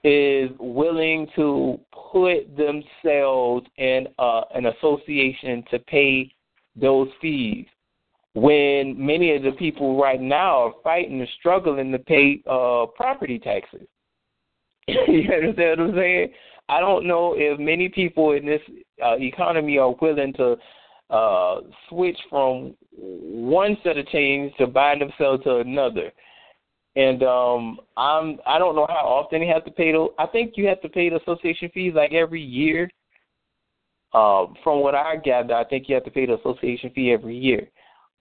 [0.03, 1.79] is willing to
[2.11, 6.33] put themselves in uh, an association to pay
[6.75, 7.65] those fees
[8.33, 13.39] when many of the people right now are fighting and struggling to pay uh, property
[13.39, 13.87] taxes.
[14.87, 16.31] you understand what I'm saying?
[16.69, 18.61] I don't know if many people in this
[19.03, 20.55] uh, economy are willing to
[21.09, 26.11] uh, switch from one set of chains to bind themselves to another.
[26.99, 30.09] And um I'm I don't know how often you have to pay those.
[30.17, 32.89] I think you have to pay the association fees like every year.
[34.11, 37.37] Uh, from what I gather, I think you have to pay the association fee every
[37.37, 37.69] year.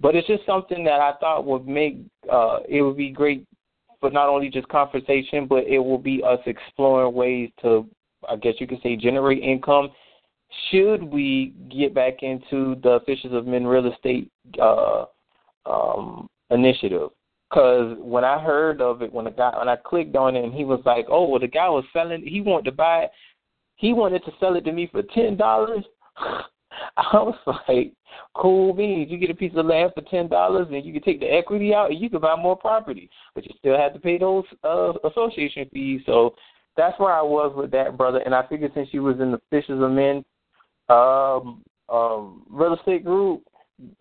[0.01, 1.97] But it's just something that I thought would make
[2.31, 3.47] uh, it would be great
[4.01, 7.89] for not only just conversation, but it will be us exploring ways to,
[8.29, 9.91] I guess you could say, generate income
[10.71, 14.31] should we get back into the Fishers of Men real estate
[14.61, 15.05] uh,
[15.67, 17.11] um, initiative?
[17.49, 20.53] Because when I heard of it, when the guy when I clicked on it, and
[20.53, 22.23] he was like, "Oh, well, the guy was selling.
[22.27, 23.11] He wanted to buy it.
[23.77, 25.85] He wanted to sell it to me for ten dollars."
[26.97, 27.39] I was
[27.69, 27.93] like,
[28.35, 29.11] "Cool beans.
[29.11, 31.73] You get a piece of land for ten dollars, and you can take the equity
[31.73, 34.93] out, and you can buy more property, but you still have to pay those uh,
[35.09, 36.35] association fees." So
[36.77, 38.19] that's where I was with that brother.
[38.19, 40.25] And I figured since you was in the Fishers of Men
[40.89, 43.43] um, um, real estate group,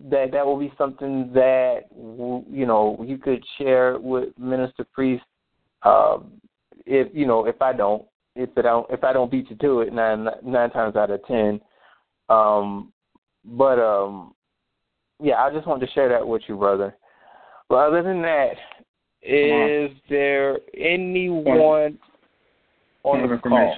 [0.09, 5.23] that that will be something that you know you could share with Minister Priest.
[5.83, 6.33] Um,
[6.85, 8.03] if you know, if I don't,
[8.35, 11.25] if I don't, if I don't beat you to it, nine nine times out of
[11.25, 11.61] ten.
[12.29, 12.91] Um,
[13.45, 14.33] but um,
[15.21, 16.95] yeah, I just wanted to share that with you, brother.
[17.69, 18.53] But other than that,
[19.21, 21.97] is there anyone
[23.03, 23.75] on the call?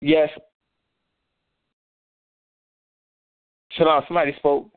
[0.00, 0.30] Yes.
[3.70, 4.68] Shalom, somebody spoke.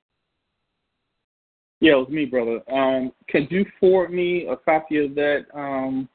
[1.79, 2.59] Yeah, it was me, brother.
[2.71, 6.07] Um, could you forward me a copy of that um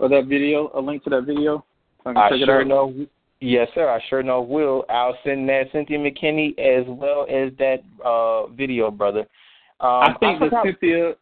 [0.00, 1.64] of that video, a link to that video?
[2.04, 2.94] So I, I sure know.
[3.40, 3.88] Yes, sir.
[3.88, 4.40] I sure know.
[4.40, 9.26] Will I'll send that Cynthia McKinney as well as that uh video, brother.
[9.80, 11.12] Um, I think I the Cynthia.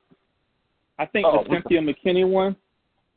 [0.98, 2.56] I think oh, the Cynthia McKinney one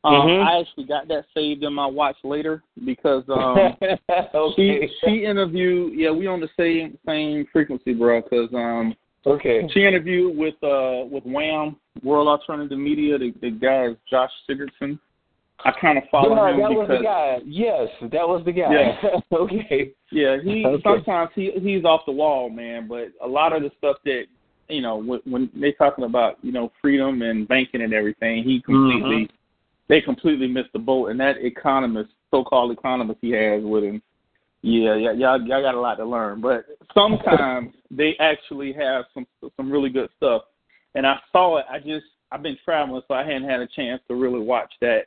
[0.02, 0.48] um, mm-hmm.
[0.48, 3.76] I actually got that saved in my watch later because um,
[4.34, 4.56] okay.
[4.56, 5.92] she she interviewed.
[5.98, 8.22] Yeah, we on the same same frequency, bro.
[8.22, 8.94] Because um,
[9.26, 13.18] okay, she interviewed with uh with WAM World Alternative Media.
[13.18, 14.98] The, the guy is Josh Sigurdson.
[15.66, 17.38] I kind of follow no, him that because was the guy.
[17.44, 18.72] Yes, that was the guy.
[18.72, 19.20] Yeah.
[19.36, 19.92] okay.
[20.10, 20.82] Yeah, he okay.
[20.82, 22.88] sometimes he he's off the wall, man.
[22.88, 24.22] But a lot of the stuff that
[24.70, 28.62] you know when, when they're talking about you know freedom and banking and everything, he
[28.62, 29.26] completely.
[29.26, 29.34] Mm-hmm
[29.90, 31.08] they completely missed the boat.
[31.08, 34.00] And that economist, so-called economist he has with him,
[34.62, 36.40] yeah, yeah, y'all, y'all got a lot to learn.
[36.40, 36.64] But
[36.94, 39.26] sometimes they actually have some
[39.56, 40.42] some really good stuff.
[40.94, 41.66] And I saw it.
[41.68, 45.06] I just I've been traveling, so I hadn't had a chance to really watch that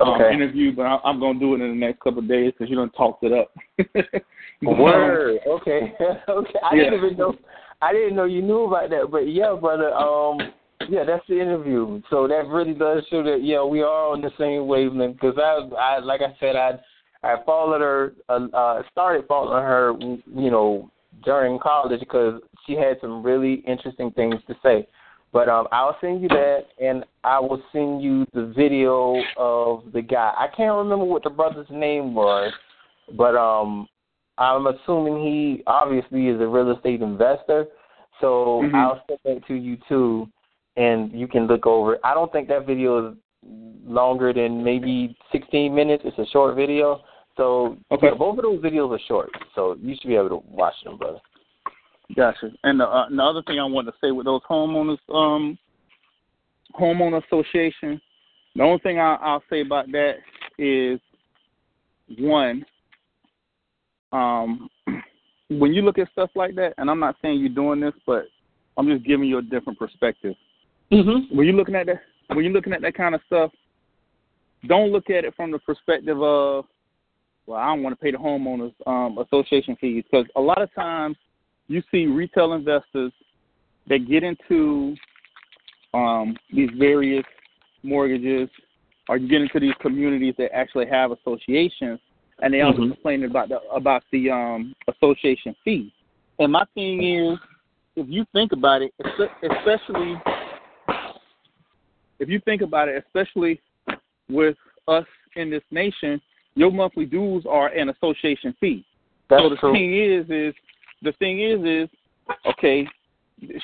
[0.00, 0.34] um, okay.
[0.34, 0.74] interview.
[0.74, 2.90] But I, I'm gonna do it in the next couple of days because you don't
[2.92, 3.54] talked it up.
[4.62, 5.38] Word.
[5.46, 5.94] Okay.
[6.28, 6.58] okay.
[6.64, 6.84] I yeah.
[6.84, 7.36] didn't even know.
[7.80, 9.10] I didn't know you knew about that.
[9.12, 9.92] But yeah, brother.
[9.94, 10.38] Um
[10.88, 12.00] yeah, that's the interview.
[12.10, 15.16] So that really does show that yeah, we are on the same wavelength.
[15.20, 16.78] Because I, I, like I said, I,
[17.22, 20.90] I followed her, uh, uh, started following her, you know,
[21.24, 24.86] during college because she had some really interesting things to say.
[25.32, 30.00] But um, I'll send you that, and I will send you the video of the
[30.00, 30.32] guy.
[30.38, 32.52] I can't remember what the brother's name was,
[33.14, 33.86] but um,
[34.38, 37.66] I'm assuming he obviously is a real estate investor.
[38.20, 38.74] So Mhm.
[38.74, 40.28] I'll send that to you too,
[40.78, 41.94] and you can look over.
[41.94, 42.00] it.
[42.04, 43.16] I don't think that video is
[43.84, 46.04] longer than maybe 16 minutes.
[46.06, 47.02] It's a short video.
[47.36, 48.08] So Okay.
[48.08, 50.96] yeah, both of those videos are short, so you should be able to watch them,
[50.96, 51.18] brother.
[52.16, 52.50] Gotcha.
[52.64, 55.58] And the, uh, the other thing I wanted to say with those homeowners, um,
[56.78, 58.00] homeowner association,
[58.54, 60.14] the only thing I, I'll say about that
[60.58, 61.00] is
[62.18, 62.64] one,
[64.12, 64.68] um,
[65.50, 68.24] when you look at stuff like that, and I'm not saying you're doing this, but
[68.76, 70.34] I'm just giving you a different perspective.
[70.90, 71.36] Mm-hmm.
[71.36, 73.50] When you're looking at that, when you're looking at that kind of stuff,
[74.66, 76.64] don't look at it from the perspective of,
[77.46, 80.74] well, I don't want to pay the homeowners um, association fees because a lot of
[80.74, 81.16] times
[81.68, 83.12] you see retail investors
[83.88, 84.94] that get into
[85.94, 87.24] um, these various
[87.82, 88.48] mortgages,
[89.08, 91.98] or get into these communities that actually have associations,
[92.42, 92.92] and they also Mhm.
[92.92, 95.90] complain about the about the um, association fee.
[96.38, 97.38] And my thing is,
[97.96, 98.92] if you think about it,
[99.42, 100.20] especially
[102.18, 103.60] if you think about it, especially
[104.28, 106.20] with us in this nation,
[106.54, 108.84] your monthly dues are an association fee.
[109.30, 109.72] That's so the true.
[109.72, 110.54] thing is, is
[111.02, 111.88] the thing is, is
[112.46, 112.86] okay.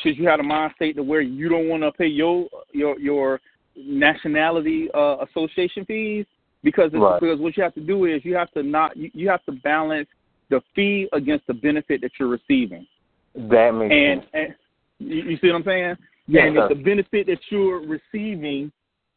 [0.03, 2.99] Should you have a mind state to where you don't want to pay your your
[3.01, 3.41] your
[3.77, 6.27] nationality uh, association fees
[6.63, 7.21] because it's, Right.
[7.21, 9.53] because what you have to do is you have to not you, you have to
[9.53, 10.09] balance
[10.51, 12.87] the fee against the benefit that you're receiving.
[13.35, 14.55] That makes And, sense.
[15.01, 15.97] and you, you see what I'm saying?
[16.27, 16.63] Yes, and sir.
[16.65, 18.73] if the benefit that you're receiving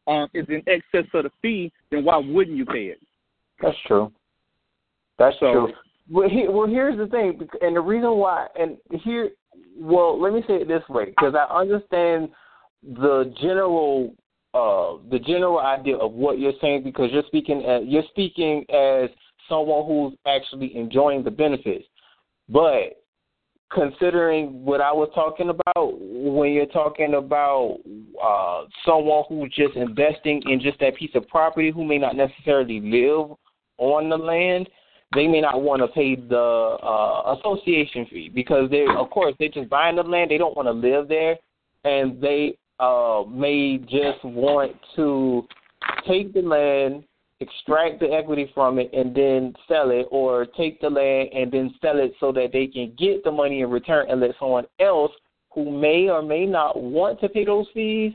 [0.07, 2.99] um, is in excess of the fee, then why wouldn't you pay it?
[3.61, 4.11] That's true.
[5.17, 5.73] That's So- true.
[6.09, 9.31] Well, he, well, here's the thing, and the reason why, and here,
[9.77, 12.29] well, let me say it this way, because I understand
[12.81, 14.13] the general,
[14.53, 19.09] uh, the general idea of what you're saying, because you're speaking, as, you're speaking as
[19.49, 21.85] someone who's actually enjoying the benefits,
[22.47, 23.03] but
[23.71, 27.79] considering what I was talking about when you're talking about
[28.23, 32.79] uh, someone who's just investing in just that piece of property who may not necessarily
[32.79, 33.35] live
[33.77, 34.69] on the land,
[35.13, 39.49] they may not want to pay the uh, association fee because they, of course, they're
[39.49, 40.31] just buying the land.
[40.31, 41.37] They don't want to live there,
[41.83, 45.47] and they uh, may just want to
[46.07, 47.03] take the land,
[47.39, 51.73] extract the equity from it, and then sell it, or take the land and then
[51.81, 55.11] sell it so that they can get the money in return and let someone else
[55.53, 58.13] who may or may not want to pay those fees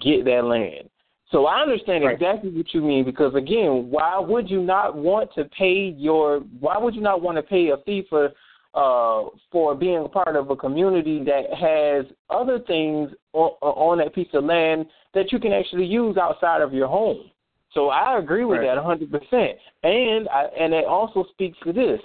[0.00, 0.88] get that land.
[1.30, 2.12] So I understand Right.
[2.12, 6.76] exactly what you mean because again, why would you not want to pay your why
[6.76, 8.32] would you not want to pay a fee for
[8.74, 14.14] uh for being a part of a community that has other things on, on that
[14.14, 17.30] piece of land that you can actually use outside of your home.
[17.74, 18.66] So I agree with Right.
[18.66, 19.58] that 100%.
[19.82, 22.00] And I, and it also speaks to this.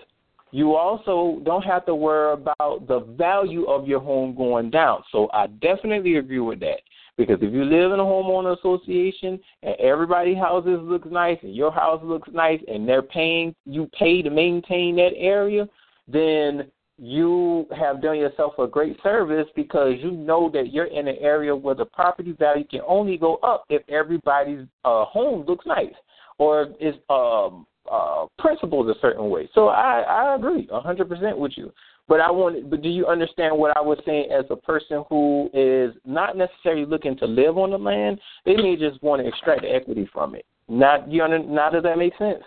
[0.51, 5.03] You also don't have to worry about the value of your home going down.
[5.11, 6.79] So I definitely agree with that.
[7.17, 11.71] Because if you live in a homeowner association and everybody's houses looks nice and your
[11.71, 15.67] house looks nice and they're paying you pay to maintain that area,
[16.07, 21.17] then you have done yourself a great service because you know that you're in an
[21.19, 25.93] area where the property value can only go up if everybody's uh, home looks nice
[26.39, 29.49] or is um, uh, principled a certain way.
[29.53, 31.71] So I, I agree a hundred percent with you.
[32.07, 35.49] But I want, but do you understand what I was saying as a person who
[35.53, 38.19] is not necessarily looking to live on the land?
[38.45, 40.45] They may just want to extract the equity from it.
[40.69, 42.43] Not you under, not does that make sense?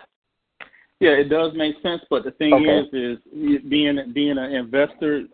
[1.01, 2.87] Yeah, it does make sense, but the thing Okay.
[2.93, 5.25] is, is being being an investor,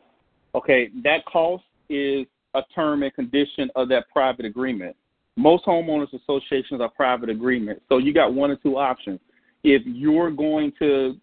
[0.56, 4.96] okay, that cost is a term and condition of that private agreement.
[5.36, 9.20] Most homeowners associations are private agreements, so you got one or two options.
[9.64, 11.18] If you're going to,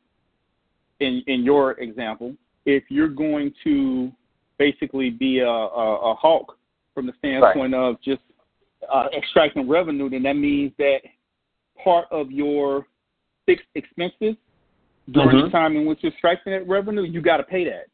[1.01, 4.13] in in your example, if you're going to
[4.59, 6.59] basically be a, a, a hawk
[6.93, 8.21] from the standpoint of just
[8.93, 11.01] uh, extracting revenue, then that means that
[11.83, 12.87] part of your
[13.47, 14.37] fixed expenses
[15.11, 15.43] during Mhm.
[15.45, 17.87] the time in which you're striking that revenue, you got to pay that.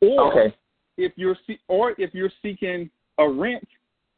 [0.00, 0.54] Or Okay.
[0.98, 1.36] if you're
[1.68, 3.66] or if you're seeking a rent,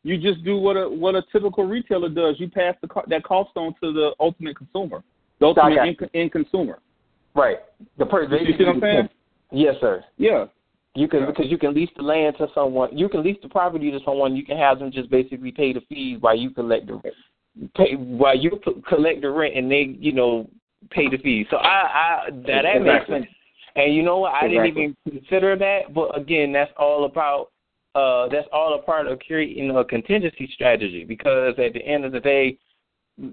[0.02, 2.40] you just do what a what a typical retailer does.
[2.40, 5.02] You pass the that cost on to the ultimate consumer,
[5.38, 6.80] the ultimate end, end consumer.
[7.34, 7.60] Right.
[7.98, 8.44] The person.
[8.44, 9.08] You see what I'm saying?
[9.52, 10.04] Yes, sir.
[10.16, 10.46] Yeah.
[10.94, 11.26] You can Yeah.
[11.26, 12.96] because you can lease the land to someone.
[12.96, 14.34] You can lease the property to someone.
[14.34, 17.00] You can have them just basically pay the fees while you collect the
[17.74, 20.48] pay while you p- collect the rent, and they you know
[20.90, 21.46] pay the fees.
[21.50, 23.26] So I, I that that makes sense.
[23.76, 24.32] And you know what?
[24.34, 24.70] I Exactly.
[24.70, 27.50] didn't even consider that, but again, that's all about
[27.94, 32.12] uh, that's all a part of creating a contingency strategy because at the end of
[32.12, 32.58] the day,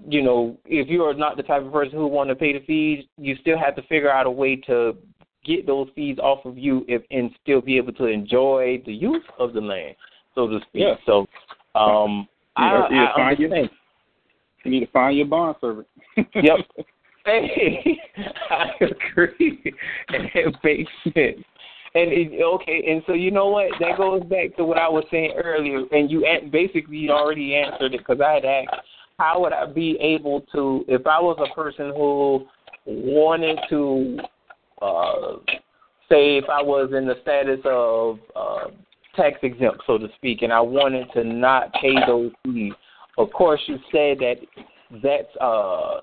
[0.08, 2.64] you know, if you are not the type of person who want to pay the
[2.64, 4.96] fees, you still have to figure out a way to
[5.44, 9.22] get those fees off of you if, and still be able to enjoy the use
[9.38, 9.94] of the land,
[10.34, 10.82] so to speak.
[10.82, 10.94] Yeah.
[11.06, 11.26] So,
[11.76, 12.26] um,
[12.58, 13.78] You, I, you, I find your, understand.
[14.64, 15.86] you need to find your bond servant.
[16.16, 16.58] Yep.
[17.26, 17.98] Hey,
[18.50, 19.74] I agree.
[20.08, 21.44] And it makes sense.
[21.94, 23.70] And it, okay, and so you know what?
[23.80, 27.98] That goes back to what I was saying earlier, and you basically already answered it
[27.98, 28.82] because I had asked,
[29.18, 32.46] how would I be able to, if I was a person who
[32.84, 34.18] wanted to,
[34.82, 35.36] uh,
[36.08, 38.70] say, if I was in the status of uh,
[39.16, 42.74] tax exempt, so to speak, and I wanted to not pay those fees.
[43.18, 44.36] Of course, you said that
[45.02, 45.98] that's uh,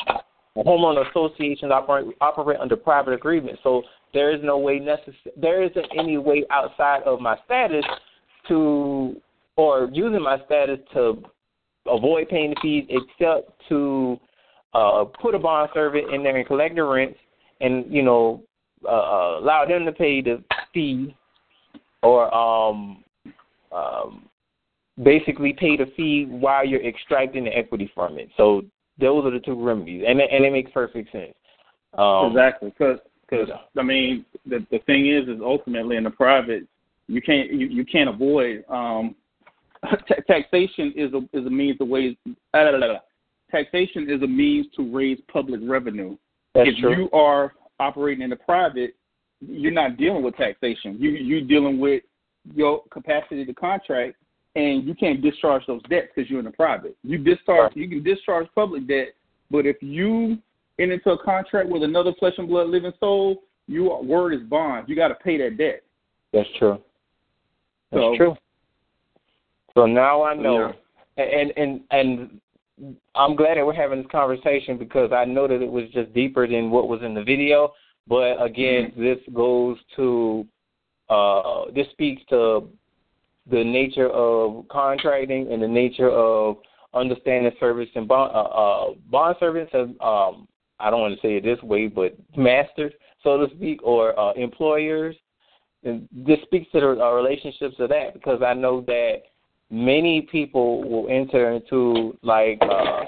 [0.57, 3.81] homeowner associations operate operate under private agreement, so
[4.13, 7.85] there is no way necess- there isn't any way outside of my status
[8.47, 9.19] to
[9.55, 11.23] or using my status to
[11.87, 14.19] avoid paying the fees except to
[14.73, 17.17] uh, put a bond servant in there and collect the rents
[17.61, 18.43] and you know
[18.85, 20.43] uh, uh, allow them to pay the
[20.73, 21.15] fee
[22.01, 23.03] or um,
[23.71, 24.27] um,
[25.01, 28.29] basically pay the fee while you're extracting the equity from it.
[28.37, 28.63] So
[29.03, 31.33] those are the two remedies, and it, and it makes perfect sense.
[31.97, 32.99] Um, exactly, because
[33.33, 36.63] Because I mean the the thing is is ultimately in the private
[37.07, 39.15] you can't you, you can't avoid um
[40.07, 42.99] ta taxation is a is a means to la, la.
[43.51, 46.15] taxation is a means to raise public revenue.
[46.53, 46.95] that's if true.
[46.95, 48.95] you are operating in the private,
[49.41, 50.97] you're not dealing with taxation.
[50.99, 52.03] You you're dealing with
[52.53, 54.15] your capacity to contract,
[54.55, 56.95] and you can't discharge those debts because you're in the private.
[57.03, 59.09] You discharge you can discharge public debt,
[59.49, 60.37] but if you
[60.79, 64.87] enter into a contract with another flesh and blood living soul, your word is bond.
[64.89, 65.83] You got to pay that debt.
[66.33, 66.79] That's true.
[67.91, 68.35] That's So- true.
[69.75, 70.73] So now I know,
[71.17, 71.23] Yeah.
[71.23, 72.41] and and and
[73.15, 76.47] I'm glad that we're having this conversation because I know that it was just deeper
[76.47, 77.73] than what was in the video.
[78.07, 79.01] But again, Mm-hmm.
[79.03, 80.45] this goes to
[81.09, 82.67] uh, this speaks to
[83.49, 86.57] the nature of contracting and the nature of
[86.93, 90.47] understanding service and bond uh, uh, bond and um,
[90.79, 92.93] I don't want to say it this way, but masters,
[93.23, 95.15] so to speak, or uh, employers.
[95.83, 99.23] And this speaks to the uh, relationships of that because I know that
[99.69, 103.05] many people will enter into like uh,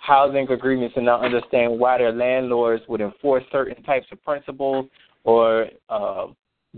[0.00, 4.86] housing agreements and not understand why their landlords would enforce certain types of principles
[5.24, 6.26] or uh,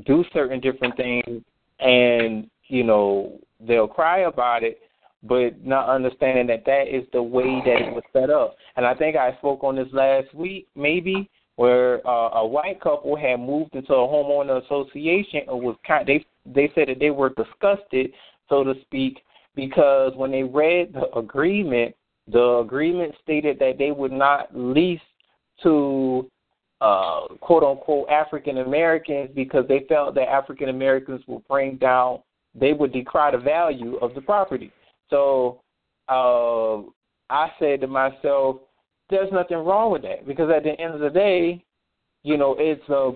[0.07, 1.43] do certain different things,
[1.81, 4.78] and you know they'll cry about it,
[5.22, 8.56] but not understanding that that is the way that it was set up.
[8.76, 13.16] And I think I spoke on this last week, maybe, where uh, a white couple
[13.16, 16.06] had moved into a homeowner association and was kind.
[16.06, 18.12] They they said that they were disgusted,
[18.48, 19.20] so to speak,
[19.55, 21.94] because when they read the agreement,
[22.26, 25.01] the agreement stated that they would not lease
[25.62, 26.30] to
[26.80, 32.20] uh, quote unquote African Americans because they felt that African Americans would bring down,
[32.55, 34.72] they would decry the value of the property.
[35.09, 35.60] So
[36.09, 36.78] uh,
[37.31, 38.56] I said to myself,
[39.09, 41.64] there's nothing wrong with that because at the end of the day,
[42.22, 43.12] you know, it's a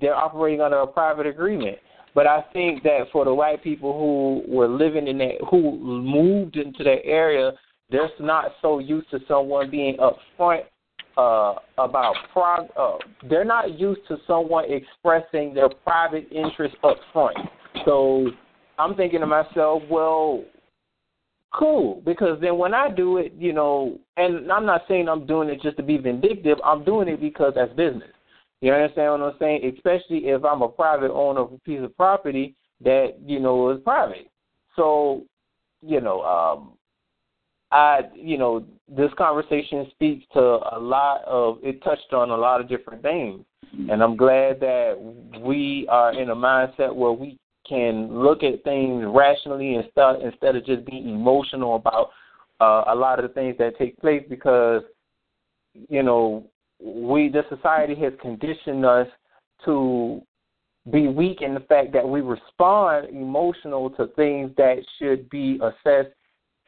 [0.00, 1.78] they're operating under a private agreement.
[2.14, 6.56] But I think that for the white people who were living in that, who moved
[6.56, 7.52] into that area,
[7.90, 10.62] they're not so used to someone being upfront
[11.16, 12.68] uh, about prog.
[12.76, 17.34] Uh, they're not used to someone expressing their private interest upfront.
[17.84, 18.28] So
[18.78, 20.44] I'm thinking to myself, well,
[21.52, 25.48] cool, because then when I do it, you know, and I'm not saying I'm doing
[25.48, 26.58] it just to be vindictive.
[26.64, 28.10] I'm doing it because that's business.
[28.60, 29.72] You understand what I'm saying?
[29.76, 33.80] Especially if I'm a private owner of a piece of property that you know is
[33.84, 34.30] private.
[34.74, 35.22] So,
[35.82, 36.72] you know, um,
[37.70, 41.58] I, you know, this conversation speaks to a lot of.
[41.62, 43.44] It touched on a lot of different things,
[43.90, 44.94] and I'm glad that
[45.40, 47.38] we are in a mindset where we
[47.68, 52.10] can look at things rationally and instead instead of just being emotional about
[52.60, 54.82] uh, a lot of the things that take place because
[55.88, 56.44] you know
[56.82, 59.08] we the society has conditioned us
[59.64, 60.22] to
[60.90, 66.14] be weak in the fact that we respond emotional to things that should be assessed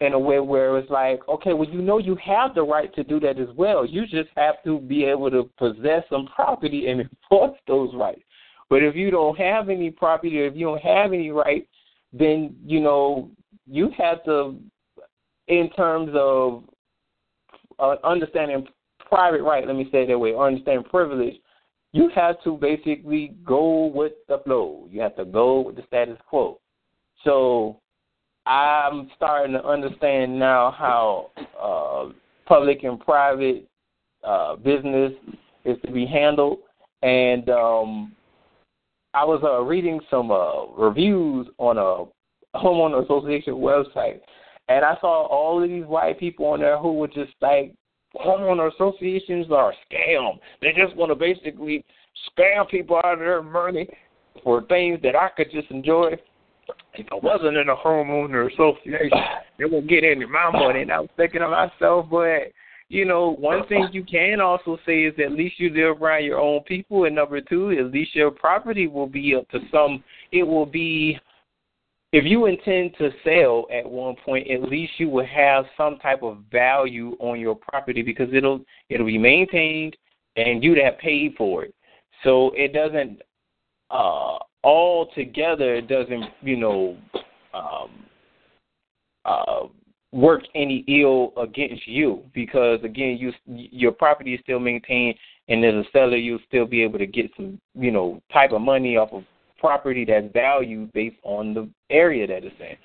[0.00, 3.02] in a way where it's like, okay, well, you know, you have the right to
[3.02, 3.86] do that as well.
[3.86, 7.00] You just have to be able to possess some property and
[7.30, 8.22] enforce those rights.
[8.68, 11.68] But if you don't have any property, if you don't have any rights,
[12.12, 13.30] then you know
[13.66, 14.56] you have to,
[15.48, 16.64] in terms of
[17.78, 18.66] uh, understanding
[19.08, 19.66] private right.
[19.66, 20.32] Let me say it that way.
[20.32, 21.34] Or understanding privilege.
[21.92, 24.86] You have to basically go with the flow.
[24.90, 26.60] You have to go with the status quo.
[27.24, 27.80] So
[28.44, 31.30] I'm starting to understand now how
[31.60, 32.12] uh,
[32.46, 33.68] public and private
[34.22, 35.12] uh, business
[35.64, 36.58] is to be handled.
[37.02, 38.12] And um,
[39.16, 44.20] I was uh, reading some uh, reviews on a homeowner association website,
[44.68, 47.74] and I saw all of these white people on there who were just like,
[48.14, 50.38] homeowner associations are a scam.
[50.60, 51.82] They just want to basically
[52.28, 53.88] scam people out of their money
[54.44, 56.12] for things that I could just enjoy.
[56.92, 59.18] If I wasn't in a homeowner association,
[59.58, 60.82] they won't get any of my money.
[60.82, 62.52] And I was thinking to myself, but
[62.88, 66.38] you know, one thing you can also say is at least you live around your
[66.38, 70.04] own people, and number two, at least your property will be up to some.
[70.30, 71.18] It will be
[72.12, 76.22] if you intend to sell at one point, at least you will have some type
[76.22, 79.96] of value on your property because it'll it'll be maintained
[80.36, 81.74] and you'd have paid for it.
[82.22, 83.20] So it doesn't
[83.90, 86.96] uh all together doesn't, you know,
[87.52, 87.90] um
[89.24, 89.64] uh
[90.16, 95.14] work any ill against you because again you your property is still maintained
[95.48, 98.60] and as a seller you'll still be able to get some, you know, type of
[98.60, 99.22] money off of
[99.58, 102.76] property that's valued based on the area that it's in.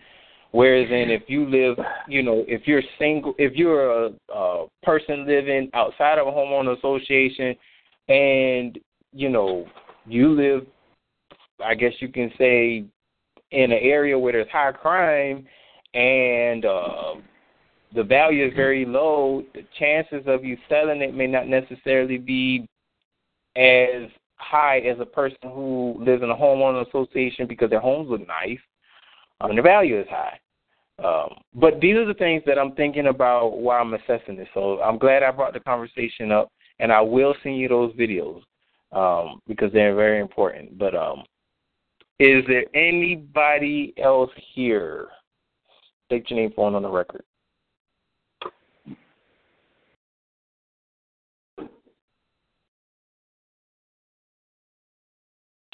[0.52, 1.78] Whereas then if you live,
[2.08, 6.78] you know, if you're single, if you're a, a person living outside of a homeowner
[6.78, 7.56] association,
[8.10, 8.78] and
[9.14, 9.66] you know
[10.06, 10.68] you live,
[11.64, 12.84] I guess you can say,
[13.52, 15.46] in an area where there's high crime,
[15.94, 17.16] and uh,
[17.94, 22.68] the value is very low, the chances of you selling it may not necessarily be
[23.56, 28.26] as high as a person who lives in a homeowner association because their homes look
[28.28, 28.60] nice
[29.42, 30.40] and their value is high.
[31.04, 34.48] Um, but these are the things that I'm thinking about while I'm assessing this.
[34.54, 38.42] So I'm glad I brought the conversation up, and I will send you those videos
[38.92, 40.78] um, because they're very important.
[40.78, 41.24] But um,
[42.20, 45.08] is there anybody else here?
[46.12, 47.24] State your name, phone on the record.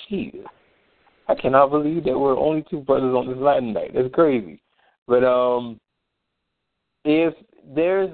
[0.08, 0.44] Jeez.
[1.28, 3.96] I cannot believe that we're only two brothers on this line night.
[3.96, 4.62] That's crazy.
[5.08, 5.80] But um
[7.04, 7.34] if
[7.74, 8.12] there's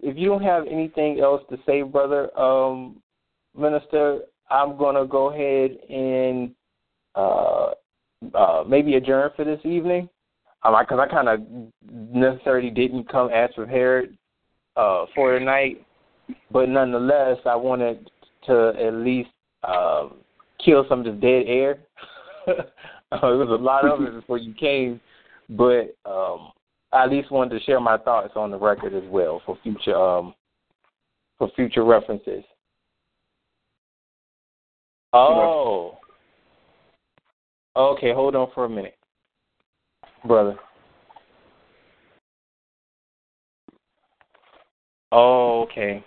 [0.00, 3.02] if you don't have anything else to say, brother, um,
[3.58, 6.54] Minister, I'm gonna go ahead and
[7.16, 7.72] uh,
[8.32, 10.08] uh, maybe adjourn for this evening.
[10.64, 11.40] Because um, I, I kind of
[11.92, 14.16] necessarily didn't come as prepared
[14.76, 15.84] uh, for tonight,
[16.50, 18.10] but nonetheless, I wanted
[18.46, 19.28] to at least
[19.62, 20.08] uh,
[20.64, 21.78] kill some of this dead air.
[22.48, 22.52] uh,
[23.12, 25.00] it was a lot of it before you came,
[25.50, 26.50] but um,
[26.92, 29.96] I at least wanted to share my thoughts on the record as well for future
[29.96, 30.34] um,
[31.38, 32.44] for future references.
[35.12, 35.98] Oh.
[37.76, 38.96] Okay, hold on for a minute,
[40.26, 40.56] brother.
[45.12, 46.04] Oh, okay.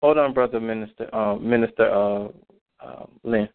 [0.00, 2.28] Hold on, brother minister, uh, minister uh,
[2.80, 3.48] uh, Lynn.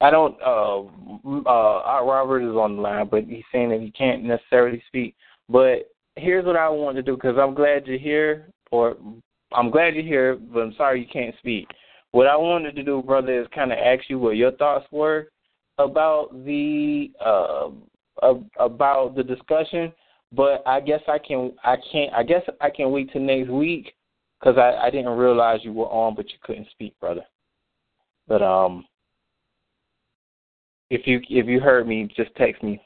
[0.00, 0.36] I don't.
[0.40, 0.80] Uh,
[1.48, 5.14] uh, Robert is on the line, but he's saying that he can't necessarily speak.
[5.48, 8.96] But here's what I want to do because I'm glad you're here, or
[9.52, 11.66] I'm glad you're here, but I'm sorry you can't speak.
[12.12, 15.28] What I wanted to do, brother, is kind of ask you what your thoughts were
[15.78, 17.70] about the uh,
[18.58, 19.92] about the discussion.
[20.32, 23.92] But I guess I can I can't I guess I can wait till next week
[24.40, 27.24] because I, I didn't realize you were on, but you couldn't speak, brother.
[28.26, 28.84] But um,
[30.90, 32.80] if you if you heard me, just text me.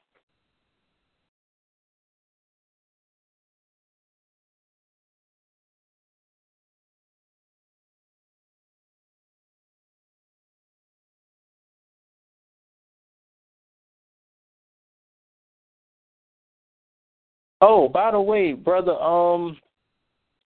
[17.66, 19.56] Oh, by the way, brother, um,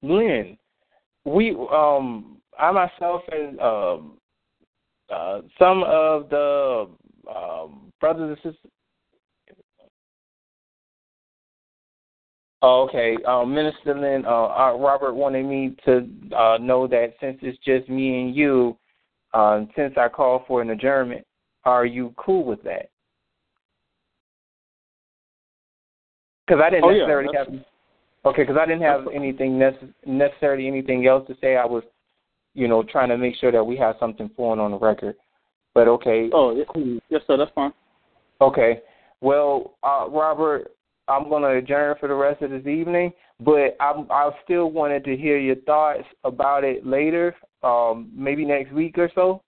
[0.02, 0.56] Lynn,
[1.24, 4.18] we, um, I myself and um,
[5.12, 6.88] uh, some of the
[7.34, 8.72] um, brothers and sisters.
[12.60, 17.58] Oh, okay, um, Minister Lynn, uh, Robert wanted me to uh, know that since it's
[17.64, 18.76] just me and you,
[19.32, 21.24] uh, since I called for an adjournment,
[21.64, 22.88] are you cool with that?
[26.46, 27.64] Because I didn't Oh, necessarily that's- have.
[28.24, 31.56] Okay, because I didn't have anything nece- necessarily anything else to say.
[31.56, 31.84] I was,
[32.54, 35.14] you know, trying to make sure that we have something flowing on the record.
[35.78, 36.98] But okay, Oh, yeah.
[37.08, 37.36] yes, sir.
[37.36, 37.72] That's fine.
[38.40, 38.80] Okay.
[39.20, 40.72] Well, uh, Robert,
[41.06, 45.04] I'm going to adjourn for the rest of this evening, but I'm, I still wanted
[45.04, 49.40] to hear your thoughts about it later, um, maybe next week or so,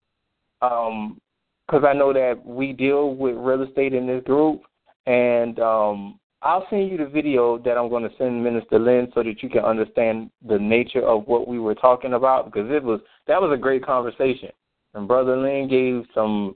[0.61, 4.61] because I know that we deal with real estate in this group,
[5.07, 9.23] and um, I'll send you the video that I'm going to send Minister Lynn so
[9.23, 13.01] that you can understand the nature of what we were talking about, because it was
[13.25, 14.49] that was a great conversation,
[14.93, 16.55] and Brother Lynn gave some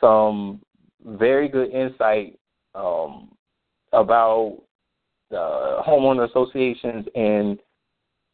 [0.00, 0.60] some
[1.04, 2.38] very good insight
[2.74, 3.30] um,
[3.92, 4.62] about
[5.32, 7.58] uh, homeowner associations and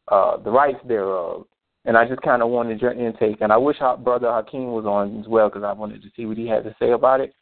[0.09, 1.45] uh, the rights thereof.
[1.85, 3.37] And I just kind of wanted your intake.
[3.41, 6.37] And I wish brother Hakeem was on as well because I wanted to see what
[6.37, 7.33] he had to say about it.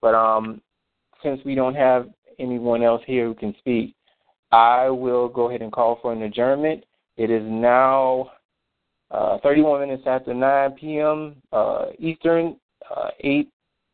[0.00, 0.60] But um,
[1.22, 2.08] since we don't have
[2.38, 3.94] anyone else here who can speak,
[4.50, 6.84] I will go ahead and call for an adjournment.
[7.16, 8.30] It is now
[9.12, 11.36] uh, 31 minutes after 9 p.m.
[11.52, 12.56] Uh, Eastern,
[12.90, 13.10] uh,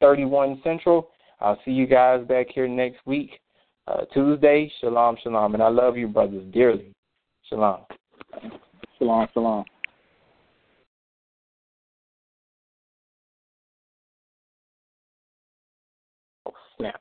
[0.01, 1.11] 8:31 Central.
[1.41, 3.41] I'll see you guys back here next week,
[3.87, 4.73] uh, Tuesday.
[4.81, 6.93] Shalom, shalom, and I love you, brothers, dearly.
[7.49, 7.81] Shalom.
[8.99, 9.65] Shalom, shalom.
[16.47, 17.01] Oh snap!